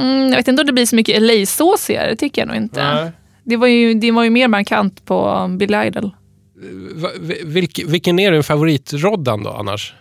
[0.00, 2.94] Mm, jag vet inte om det blir så mycket LA-såsigare, det tycker jag nog inte.
[2.94, 3.10] Nej.
[3.44, 6.10] Det var, ju, det var ju mer markant på Billy Idol.
[6.94, 9.94] Va- vi- Vilk, vilken är din favoritroddan då annars?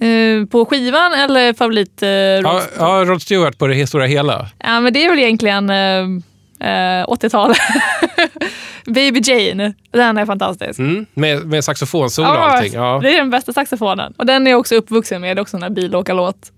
[0.00, 2.08] Eh, på skivan eller favorit Ja,
[2.42, 4.48] Rod ja, Rod Stewart på det stora hela.
[4.58, 6.22] Ja, men det är väl egentligen eh,
[6.60, 7.58] eh, 80-talet.
[8.86, 10.78] Baby Jane, den är fantastisk.
[10.78, 12.72] Mm, med, med saxofonsolo och allting.
[12.72, 14.12] Ja, Det är den bästa saxofonen.
[14.18, 16.52] Och den är jag också uppvuxen med, det är också en bilåkarlåt.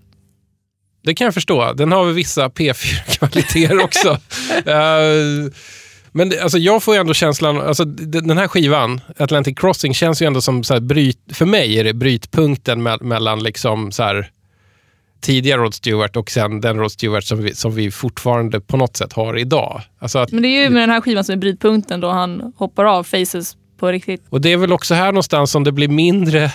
[1.03, 1.73] det kan jag förstå.
[1.73, 4.09] Den har vissa P4-kvaliteter också.
[4.65, 5.51] Eh,
[6.11, 10.21] men det, alltså, jag får ju ändå känslan, alltså, den här skivan, Atlantic Crossing, känns
[10.21, 14.03] ju ändå som, så här, bryt, för mig är det brytpunkten me- mellan liksom, så
[14.03, 14.29] här,
[15.21, 18.97] tidigare Rod Stewart och sen den Rod Stewart som vi, som vi fortfarande på något
[18.97, 19.81] sätt har idag.
[19.99, 22.53] Alltså att, Men det är ju med den här skivan som är brytpunkten då han
[22.57, 24.23] hoppar av Faces på riktigt.
[24.29, 26.51] och det är väl också här någonstans som det blir mindre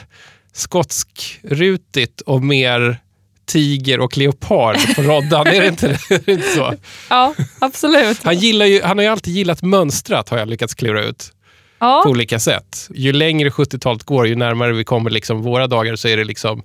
[0.53, 2.99] skotskrutigt och mer
[3.47, 5.47] tiger och leopard på roddan.
[5.47, 6.75] är, det inte, är det inte så?
[7.11, 8.23] Ja, absolut.
[8.25, 11.33] Han, gillar ju, han har ju alltid gillat mönstrat, har jag lyckats klura ut.
[11.79, 12.89] På Ja, olika sätt.
[12.95, 16.63] Ju längre 70-talet går, ju närmare vi kommer liksom våra dagar, så är det liksom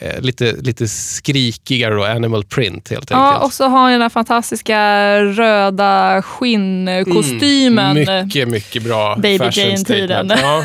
[0.00, 3.44] eh, lite, lite skrikigare och animal print helt ja, enkelt.
[3.44, 7.96] och så har han den här fantastiska röda skinnkostymen.
[7.96, 10.32] Mycket, mycket bra Baby Jane-tiden.
[10.42, 10.64] Ja.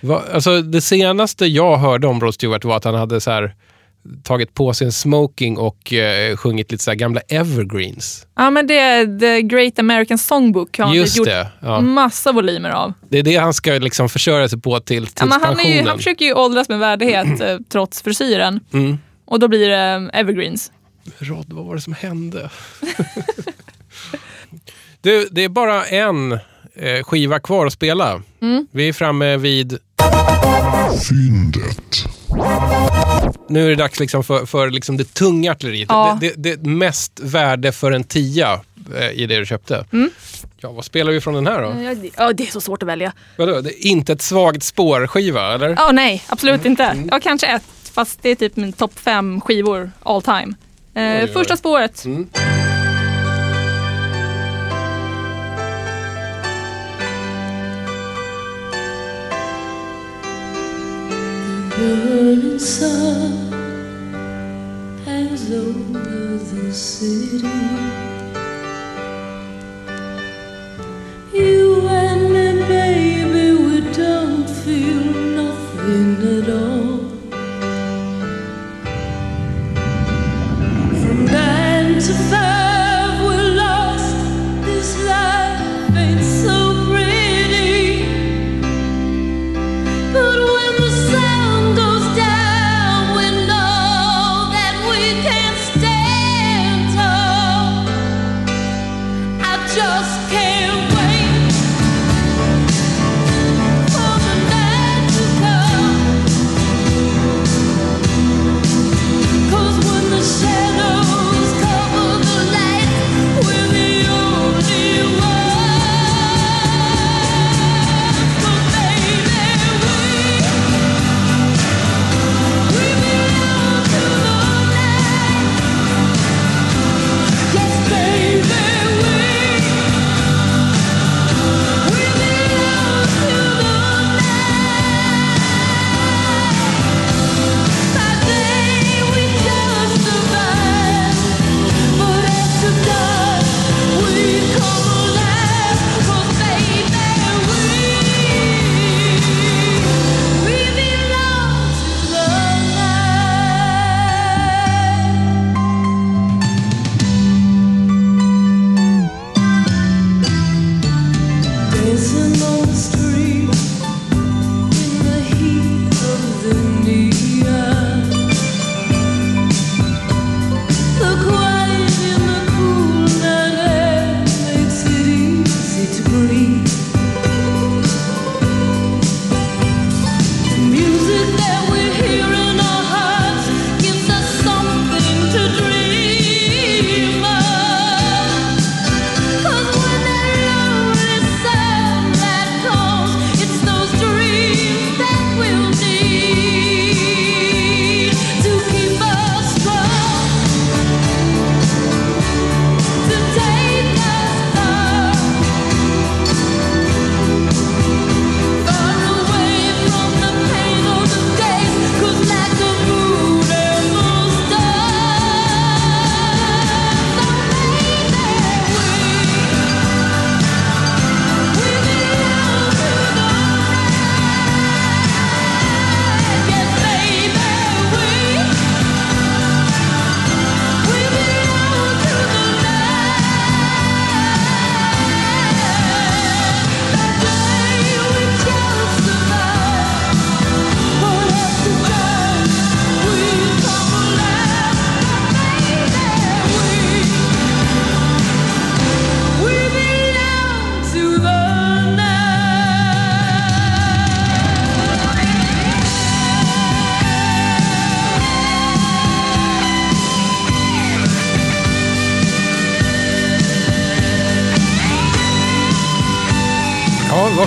[0.00, 3.54] Va, alltså, det senaste jag hörde om Rod Stewart var att han hade så här,
[4.22, 8.26] tagit på sig en smoking och eh, sjungit lite så här gamla evergreens.
[8.36, 11.48] Ja, men det är The Great American Songbook har han Just gjort det.
[11.60, 11.80] Ja.
[11.80, 12.92] massa volymer av.
[13.08, 15.74] Det är det han ska liksom försörja sig på till, till Ja, men han, är
[15.74, 18.60] ju, han försöker ju åldras med värdighet eh, trots frisyren.
[18.72, 18.98] Mm.
[19.24, 20.72] Och då blir det eh, evergreens.
[21.18, 22.50] Rod, vad var det som hände?
[25.00, 26.32] du, det är bara en
[26.74, 28.22] eh, skiva kvar att spela.
[28.42, 28.66] Mm.
[28.70, 29.78] Vi är framme vid...
[31.08, 32.04] Fyndet.
[33.48, 35.86] Nu är det dags liksom för, för liksom det tunga artilleriet.
[35.88, 36.18] Ja.
[36.20, 38.60] Det, det, det mest värde för en tia
[38.98, 39.84] eh, i det du köpte.
[39.92, 40.10] Mm.
[40.60, 41.82] Ja, vad spelar vi från den här då?
[41.82, 43.12] Ja, det, ja, det är så svårt att välja.
[43.38, 45.68] Vadå, det inte ett svagt spår-skiva, eller?
[45.78, 46.70] Ja, nej, absolut Mm.
[46.70, 46.96] inte.
[47.10, 47.62] Ja, kanske ett,
[47.92, 50.54] fast det är typ min topp fem skivor all time.
[50.94, 51.28] Eh, oj.
[51.32, 52.04] första spåret.
[52.04, 52.28] Mm.
[61.80, 63.32] Burning sun
[65.06, 67.48] hangs over the city.
[71.32, 71.80] You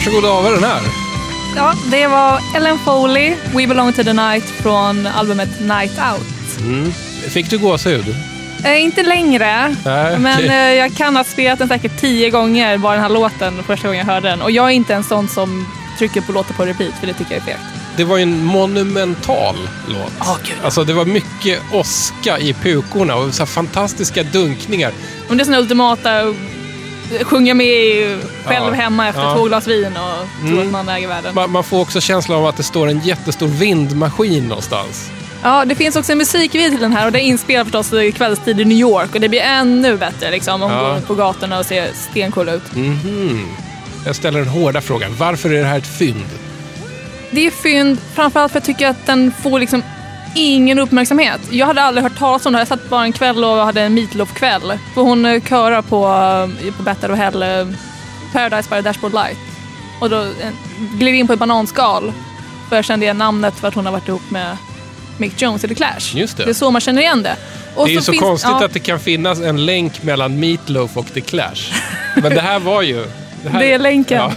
[0.06, 0.82] varsågod och den här.
[1.56, 6.96] Ja, det var Ellen Foley, We belong to the night från albumet Night Out.
[7.30, 8.16] Fick du gåshud?
[8.66, 12.94] Eh, inte längre, Nej, men eh, jag kan ha spelat den säkert tio gånger, bara
[12.94, 14.42] den här låten, första gången jag hörde den.
[14.42, 17.32] Och jag är inte en sån som trycker på låtar på repeat, för det tycker
[17.32, 17.60] jag är fegt.
[17.98, 19.56] Det var ju en monumental
[19.88, 20.14] låt.
[20.20, 20.58] Ja, gud.
[20.64, 24.92] Alltså det var mycket åska i pukorna och så fantastiska dunkningar.
[25.28, 26.34] Men det är såna ultimata,
[27.24, 28.72] sjunga med i- själv Ja.
[28.74, 29.36] hemma efter Ja.
[29.36, 30.66] två glas vin och tro Mm.
[30.66, 31.36] att man äger världen.
[31.36, 35.10] Man, man får också känslan av att det står en jättestor vindmaskin någonstans.
[35.44, 38.12] Ja, det finns också en musikvideo till den här och det är inspelat förstås i
[38.12, 40.94] kvällstid i New York och det blir ännu bättre liksom om Ja.
[40.94, 42.76] går på gatorna och ser stencool ut.
[42.76, 43.46] Mhm.
[44.06, 45.16] Jag ställer den hårda frågan.
[45.18, 46.26] Varför är det här ett fynd?
[47.32, 49.84] Det är fynd, framförallt för att jag tycker att den får liksom
[50.36, 51.42] ingen uppmärksamhet.
[51.52, 52.62] Jag hade aldrig hört talas om det här.
[52.62, 54.80] Jag satt bara en kväll och hade en Meatloaf-kväll.
[54.94, 56.08] För hon eh, körar på,
[56.66, 57.68] eh, på Better och Hell, eh,
[58.34, 59.38] Paradise by the Dashboard Light.
[60.02, 60.26] Och då
[61.00, 62.14] gled in på ett bananskal.
[62.70, 64.58] För jag kände igen namnet för att hon har varit ihop med
[65.18, 66.14] Mick Jones i The Clash.
[66.14, 66.44] Just det.
[66.44, 67.36] det är så man känner igen det.
[67.76, 68.66] Och det är ju så finns- konstigt ja.
[68.66, 71.74] att det kan finnas en länk mellan Meatloaf och The Clash.
[72.16, 73.06] Men det här var ju...
[73.44, 74.18] Det, här, Det är länken.
[74.18, 74.32] Ja.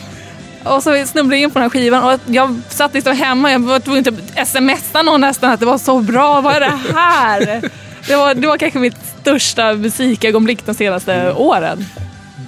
[0.65, 3.59] Och så snubblade jag in på den här skivan och jag satt liksom hemma, jag
[3.59, 4.05] var tvungen
[4.37, 7.63] att smsa någon nästan att det var så bra, vad är det här?
[8.09, 11.37] Det var, det var kanske mitt största musikögonblick de senaste Mm.
[11.37, 11.85] åren.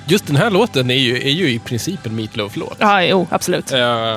[0.07, 2.77] Just den här låten är ju, är ju i princip en Meatloaf-låt.
[2.79, 3.73] Ja, jo, absolut.
[3.73, 4.17] Eh,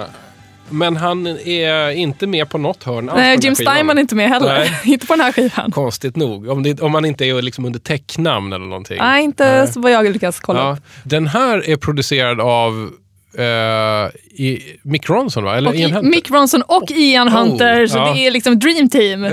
[0.69, 3.55] men han är inte med på något hörn alls Nej, Jim.
[3.55, 4.57] Steinman är inte med heller.
[4.59, 4.79] Nej.
[4.93, 5.71] inte på den här skivan.
[5.71, 6.49] Konstigt nog.
[6.49, 8.97] Om, det, om man inte är liksom under täcknamn eller någonting.
[8.97, 10.79] Nej, inte så vad jag lyckas kolla Ja, upp.
[11.03, 12.89] den här är producerad av
[13.37, 15.57] eh, i, Mick Ronson, va?
[15.57, 16.09] Eller Och Ian Hunter?
[16.09, 18.13] Mick Ronson och Ian Oh, Hunter, så ja.
[18.13, 19.23] det är liksom dream team.
[19.23, 19.31] Eh,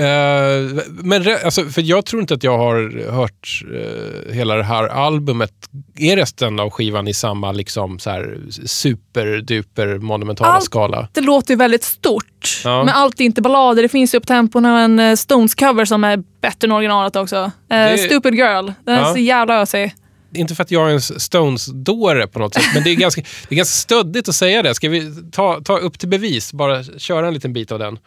[0.89, 4.87] men re- alltså, för jag tror inte att jag har hört eh, hela det här
[4.87, 5.51] albumet.
[5.99, 11.07] Är resten av skivan i samma liksom, så här, superduper monumentala Allt- skala?
[11.13, 12.83] Det låter ju väldigt stort, Ja.
[12.83, 13.83] men allt är inte ballader.
[13.83, 17.51] Det finns ju upptempo och en Stones-cover som är bättre än originalet också.
[17.67, 19.13] Det- Stupid Girl, den är Ja.
[19.13, 19.93] så jävla ösig.
[20.33, 23.55] Inte för att jag är en Stones-dåre på något sätt, men det är, ganska, det
[23.55, 24.75] är ganska stöddigt att säga det.
[24.75, 26.53] Ska vi ta, ta upp till bevis?
[26.53, 27.99] Bara köra en liten bit av den.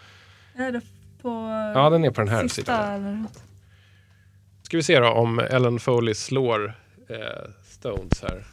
[0.57, 0.81] Är det
[1.23, 1.29] på
[1.75, 3.29] Ja, den är på den här sidan.
[4.63, 6.75] Ska vi se då om Ellen Foley slår
[7.09, 7.17] eh,
[7.71, 8.45] Stones här.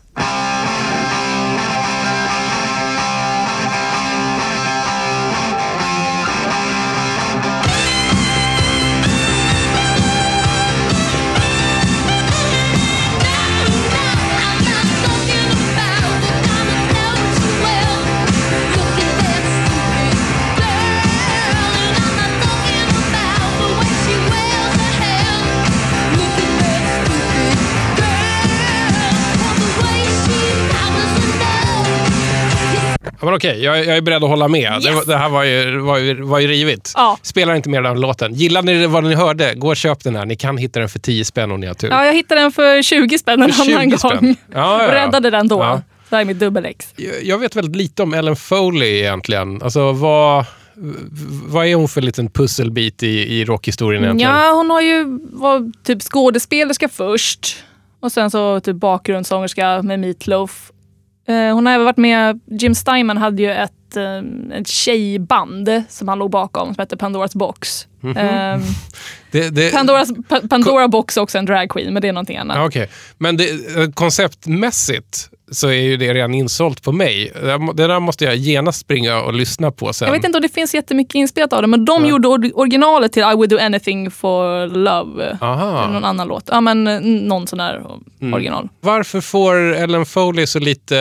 [33.19, 34.81] Ja, men okej, jag, jag är beredd att hålla med.
[34.83, 36.91] Det, var- det här var ju, var, ju, var ju rivigt.
[36.95, 37.17] Ja.
[37.21, 38.33] Spelar inte mer den låten.
[38.33, 40.25] Gillar ni vad ni hörde, gå och köp den här.
[40.25, 41.89] Ni kan hitta den för 10 spänn om ni har tur.
[41.89, 44.17] Ja, jag hittade den för 20 spänn en annan 20 spänn.
[44.21, 44.35] gång.
[44.53, 45.59] Ja, ja, räddade den då.
[45.59, 45.81] Ja.
[46.09, 46.93] Det här är mitt dubbel-X.
[46.95, 49.61] Jag- Jag vet väldigt lite om Ellen Foley egentligen.
[49.61, 50.45] Alltså, vad,
[51.47, 53.07] vad är hon för liten pusselbit i,
[53.39, 54.35] i rockhistorien egentligen?
[54.35, 57.55] Ja, hon har ju var typ skådespelerska först.
[58.01, 60.71] Och sen så typ bakgrundssångerska med Meatloaf.
[61.29, 66.07] Eh, hon har även varit med, Jim Steinman hade ju ett, eh, ett tjejband som
[66.07, 67.87] han låg bakom som hette Pandoras box.
[68.01, 68.17] Mhm.
[68.17, 68.59] Eh,
[69.31, 72.57] Det, det, Pandoras, pa, Pandora box är också en dragqueen, men det är någonting annat.
[72.67, 72.89] Okej.
[73.17, 77.31] Men det, eh, konceptmässigt så är ju det redan insålt på mig.
[77.73, 80.05] Det där måste jag genast springa och lyssna på sen.
[80.05, 82.09] Jag vet inte om det finns jättemycket inspelat av det, men de Ja.
[82.09, 85.37] gjorde or- originalet till I would do anything for love.
[85.41, 85.83] Aha.
[85.83, 86.43] Eller någon annan låt.
[86.51, 87.81] Ja, men eh, någon sån där
[88.21, 88.33] Mm.
[88.33, 88.69] original.
[88.81, 90.95] Varför får Ellen Foley så lite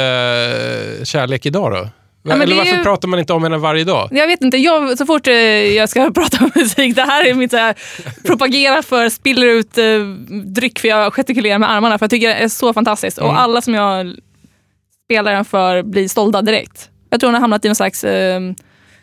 [1.05, 1.89] kärlek idag då?
[2.37, 4.09] Men Eller varför ju- pratar man inte om henne varje dag?
[4.13, 7.35] Jag vet inte, jag, så fort eh, jag ska prata om musik, det här är
[7.35, 7.75] mitt så här,
[8.25, 9.85] propagera för, spiller ut eh,
[10.45, 13.19] dryck för jag gestikulerar med armarna för jag tycker det är så fantastiskt.
[13.19, 13.31] Mm.
[13.31, 14.15] Och alla som jag
[15.05, 16.91] spelar den för blir stolda direkt.
[17.11, 18.41] Jag tror hon har hamnat i någon slags eh,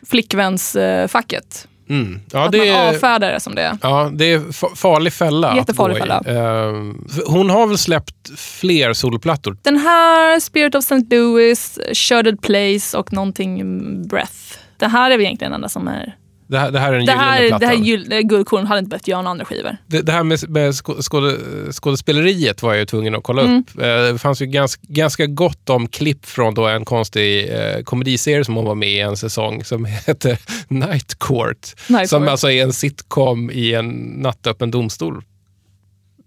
[0.09, 1.67] flickvänsfacket.
[1.89, 2.19] Mm.
[2.31, 3.77] Ja, att det man är, avfärdar det som det är.
[3.81, 5.49] ja, det är fa- farlig fälla.
[5.49, 6.01] att Jättefarlig gå i.
[6.01, 6.23] fälla.
[6.23, 9.57] För hon har väl släppt fler solplattor?
[9.61, 11.15] Den här, Spirit of St.
[11.15, 13.61] Louis, Sharded Place och någonting
[14.07, 14.33] Breath.
[14.77, 16.15] Det här är väl egentligen den enda som är...
[16.47, 17.69] Det här, det här är den Det gyllene här, det plattan.
[17.69, 19.77] här gyll- det är guldkorn hade inte behövt göra några andra skivor.
[19.87, 21.37] Det, det här med, med skå- skåde,
[21.71, 23.59] skådespeleriet var jag ju tvungen att kolla Mm.
[23.59, 23.81] upp.
[23.81, 28.45] Eh, Det fanns ju ganska, ganska gott om klipp från då en konstig eh, komediserie
[28.45, 30.37] som hon var med i en säsong som heter
[30.67, 31.73] Night Court.
[31.89, 32.29] Night som Court.
[32.31, 35.23] alltså är en sitcom i en nattöppen domstol.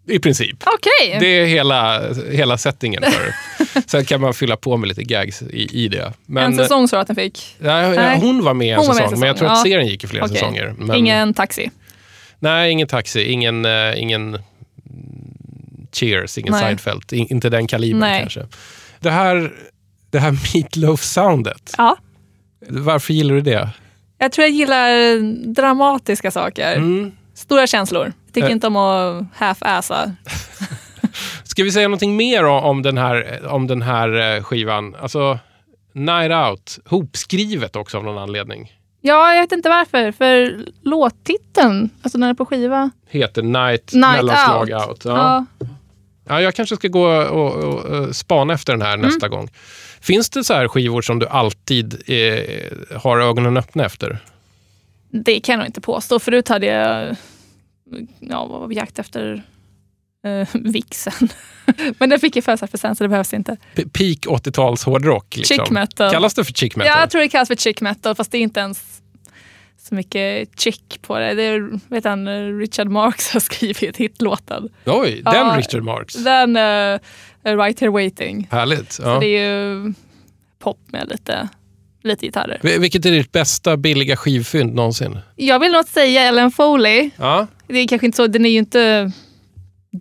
[0.09, 0.57] I princip.
[0.67, 1.17] Okej!
[1.21, 3.35] Det är hela, hela settingen för
[3.87, 6.13] Sen kan man fylla på med lite gags i, i det.
[6.27, 7.57] Men, en säsong tror jag att den fick.
[7.59, 8.19] Ja, Nej.
[8.21, 9.67] hon var med en Hon var med i säsong, en men jag säsong, tror att
[9.67, 9.71] ja.
[9.73, 10.37] serien gick i flera Okej.
[10.37, 10.75] säsonger.
[10.79, 11.71] Men, Ingen taxi.
[12.39, 14.39] Nej, ingen taxi, ingen, eh, ingen
[15.93, 16.63] Cheers, ingen Nej.
[16.63, 17.13] Seinfeld.
[17.13, 18.47] In, inte den kalibern kanske.
[19.01, 19.53] Det här,
[20.11, 21.97] det här Meatloaf-soundet, Ja.
[22.69, 23.69] varför gillar du det?
[24.19, 25.19] Jag tror jag gillar
[25.55, 26.77] dramatiska saker.
[26.77, 27.13] Mm.
[27.35, 28.13] Stora känslor.
[28.29, 28.53] Jag tycker Eh.
[28.53, 30.12] inte om att half-assa.
[31.45, 34.95] Ska vi säga någonting mer om, den, här, om den här eh, skivan?
[35.01, 35.39] Alltså,
[35.93, 38.72] Night Out, hopskrivet också av någon anledning.
[39.01, 40.12] Ja, jag vet inte varför.
[40.12, 42.91] För låttiteln, alltså när den är på skiva.
[43.09, 44.89] Heter Night, Night mellanslag Out.
[44.89, 45.05] out.
[45.05, 45.47] Ja.
[45.59, 45.66] Ja.
[46.31, 49.07] Ja, jag kanske ska gå och, och, och spana efter den här Mm.
[49.07, 49.51] nästa gång.
[50.01, 54.18] Finns det så här skivor som du alltid eh, har ögonen öppna efter?
[55.11, 56.18] Det kan jag nog inte påstå.
[56.18, 57.16] Förut hade jag
[58.20, 59.43] ja, var vi jakt efter
[60.26, 61.28] uh, vixen.
[61.99, 63.57] Men den fick för sen så det behövs inte.
[63.74, 65.36] P- peak 80-tals hårdrock.
[65.36, 65.57] Liksom.
[65.57, 66.11] Chick metal.
[66.12, 66.93] Kallas det för chick metal?
[66.95, 69.03] Ja, jag tror det kallas för chick metal fast det är inte ens
[69.78, 71.34] så mycket chick på det.
[71.34, 72.28] Det är, vet han,
[72.59, 74.68] Richard Marx har skrivit hitlåten.
[74.86, 75.30] Oj, Ja.
[75.32, 76.14] den Richard Marx.
[76.14, 78.49] Den uh, Right Here Waiting.
[78.51, 78.93] Härligt.
[78.93, 79.18] Så Ja.
[79.20, 79.93] det är ju
[80.59, 81.49] pop med lite,
[82.03, 82.59] lite gitarrer.
[82.62, 85.18] Vil- Vilket är ditt bästa billiga skivfynd någonsin?
[85.36, 87.11] Jag vill nog säga Ellen Foley.
[87.16, 87.47] Ja.
[87.69, 89.12] Det är kanske inte så, den är ju inte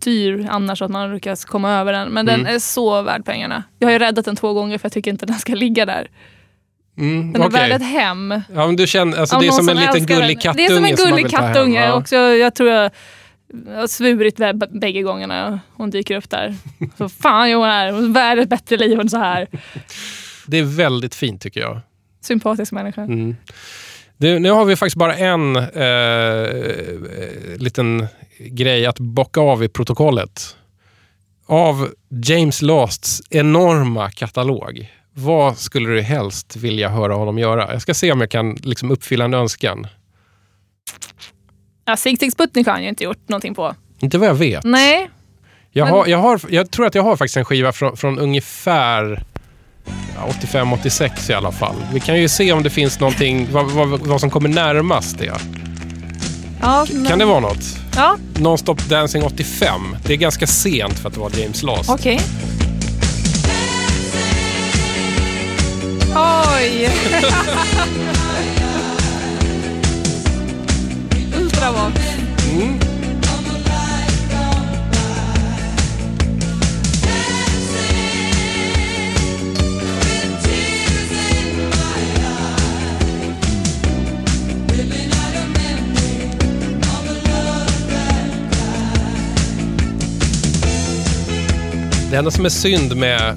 [0.02, 2.10] dyr annars att man lyckas komma över den.
[2.10, 2.56] Men den Mm.
[2.56, 3.64] är så värd pengarna.
[3.80, 6.08] Jag har ju räddat den två gånger för jag tycker inte den ska ligga där.
[6.98, 8.32] Mm, Den är värd ett hem.
[8.54, 10.38] Ja, men du känner, alltså, det är som en liten gullig den.
[10.38, 11.86] kattunge Det är som en gullig kattunge.
[11.86, 11.94] Ja.
[11.94, 12.92] Också, jag tror jag
[13.68, 14.38] jag har svurit
[14.72, 16.56] bägge gångerna hon dyker upp där.
[16.98, 19.48] Så fan jo, hon är hon är värd ett bättre liv än så här.
[20.48, 21.80] Det är väldigt fint tycker jag.
[22.22, 23.02] Sympatisk människa.
[23.02, 23.36] Mm.
[24.18, 26.48] Du, nu har vi faktiskt bara en eh,
[27.58, 28.08] liten
[28.40, 30.56] grej att bocka av i protokollet.
[31.46, 37.74] Av James Lasts enorma katalog, vad skulle du helst vilja höra honom göra?
[37.74, 39.88] Jag ska se om jag kan liksom uppfylla en önskan.
[41.86, 43.76] Ja, Sig Sig Sputnik har han ju inte gjort någonting på.
[44.00, 44.64] Inte vad jag vet.
[44.64, 45.10] Nej,
[45.72, 48.20] Jag, men- har, jag, har, jag tror att jag har faktiskt en skiva från, från
[48.20, 49.24] ungefär
[50.42, 51.76] 85-86 i alla fall.
[51.94, 55.32] Vi kan ju se om det finns någonting, vad, vad, vad som kommer närmast det.
[56.62, 57.80] ja, men, Kan det vara något?
[57.96, 59.82] Ja, Non-Stop Dancing 85.
[60.06, 61.90] Det är ganska sent för att det var James Last.
[61.90, 62.20] okej.
[66.16, 66.90] Oj!
[71.42, 71.96] Ultravox.
[72.52, 72.80] Mm.
[92.18, 93.36] Det enda som är synd med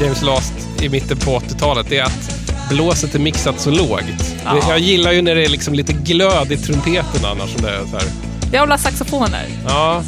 [0.00, 0.52] James Last
[0.82, 4.34] i mitten på 80-talet är att blåset är mixat så lågt.
[4.44, 4.58] Ja.
[4.68, 7.50] Jag gillar ju när det är liksom lite glöd i trumpeten annars.
[7.52, 8.66] Som det är så här.
[8.66, 9.46] Ha saxofoner.
[9.68, 10.02] Ja,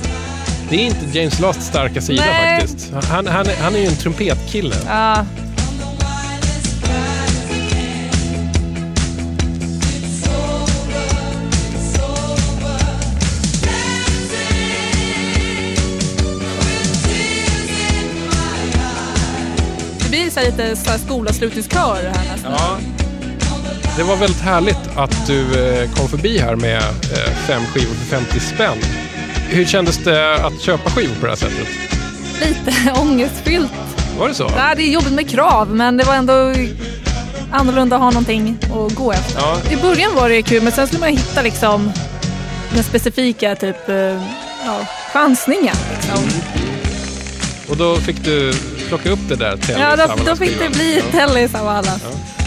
[0.70, 2.60] det är inte James Lasts starka sida Nej.
[2.60, 2.92] faktiskt.
[2.92, 4.74] Han, han, är- han är ju en trumpetkille.
[4.86, 5.24] Ja.
[20.38, 22.52] Här lite så här skolavslutningskör här nästan.
[22.52, 22.78] Ja.
[23.96, 28.16] Det var väldigt härligt att du eh, kom förbi här med eh, fem skivor för
[28.16, 28.78] 50 spänn.
[29.48, 31.68] Hur kändes det att köpa skivor på det här sättet?
[32.40, 33.72] Lite ångestfyllt.
[34.18, 34.48] Var det så?
[34.48, 36.54] Nej, det är jobbigt med krav, men det var ändå
[37.52, 39.40] annorlunda att ha någonting att gå efter.
[39.40, 39.56] Ja.
[39.70, 41.92] I början var det kul, men sen skulle man hitta liksom
[42.74, 43.96] den specifika typ, eh,
[44.66, 44.80] ja,
[45.12, 45.76] chansningen.
[45.94, 46.24] Liksom.
[47.68, 48.52] Och då fick du
[48.88, 51.26] plocka upp det där Telly Ja, då, då fick det bli Ja.
[51.26, 52.00] Telly Savalas.
[52.04, 52.37] Ja.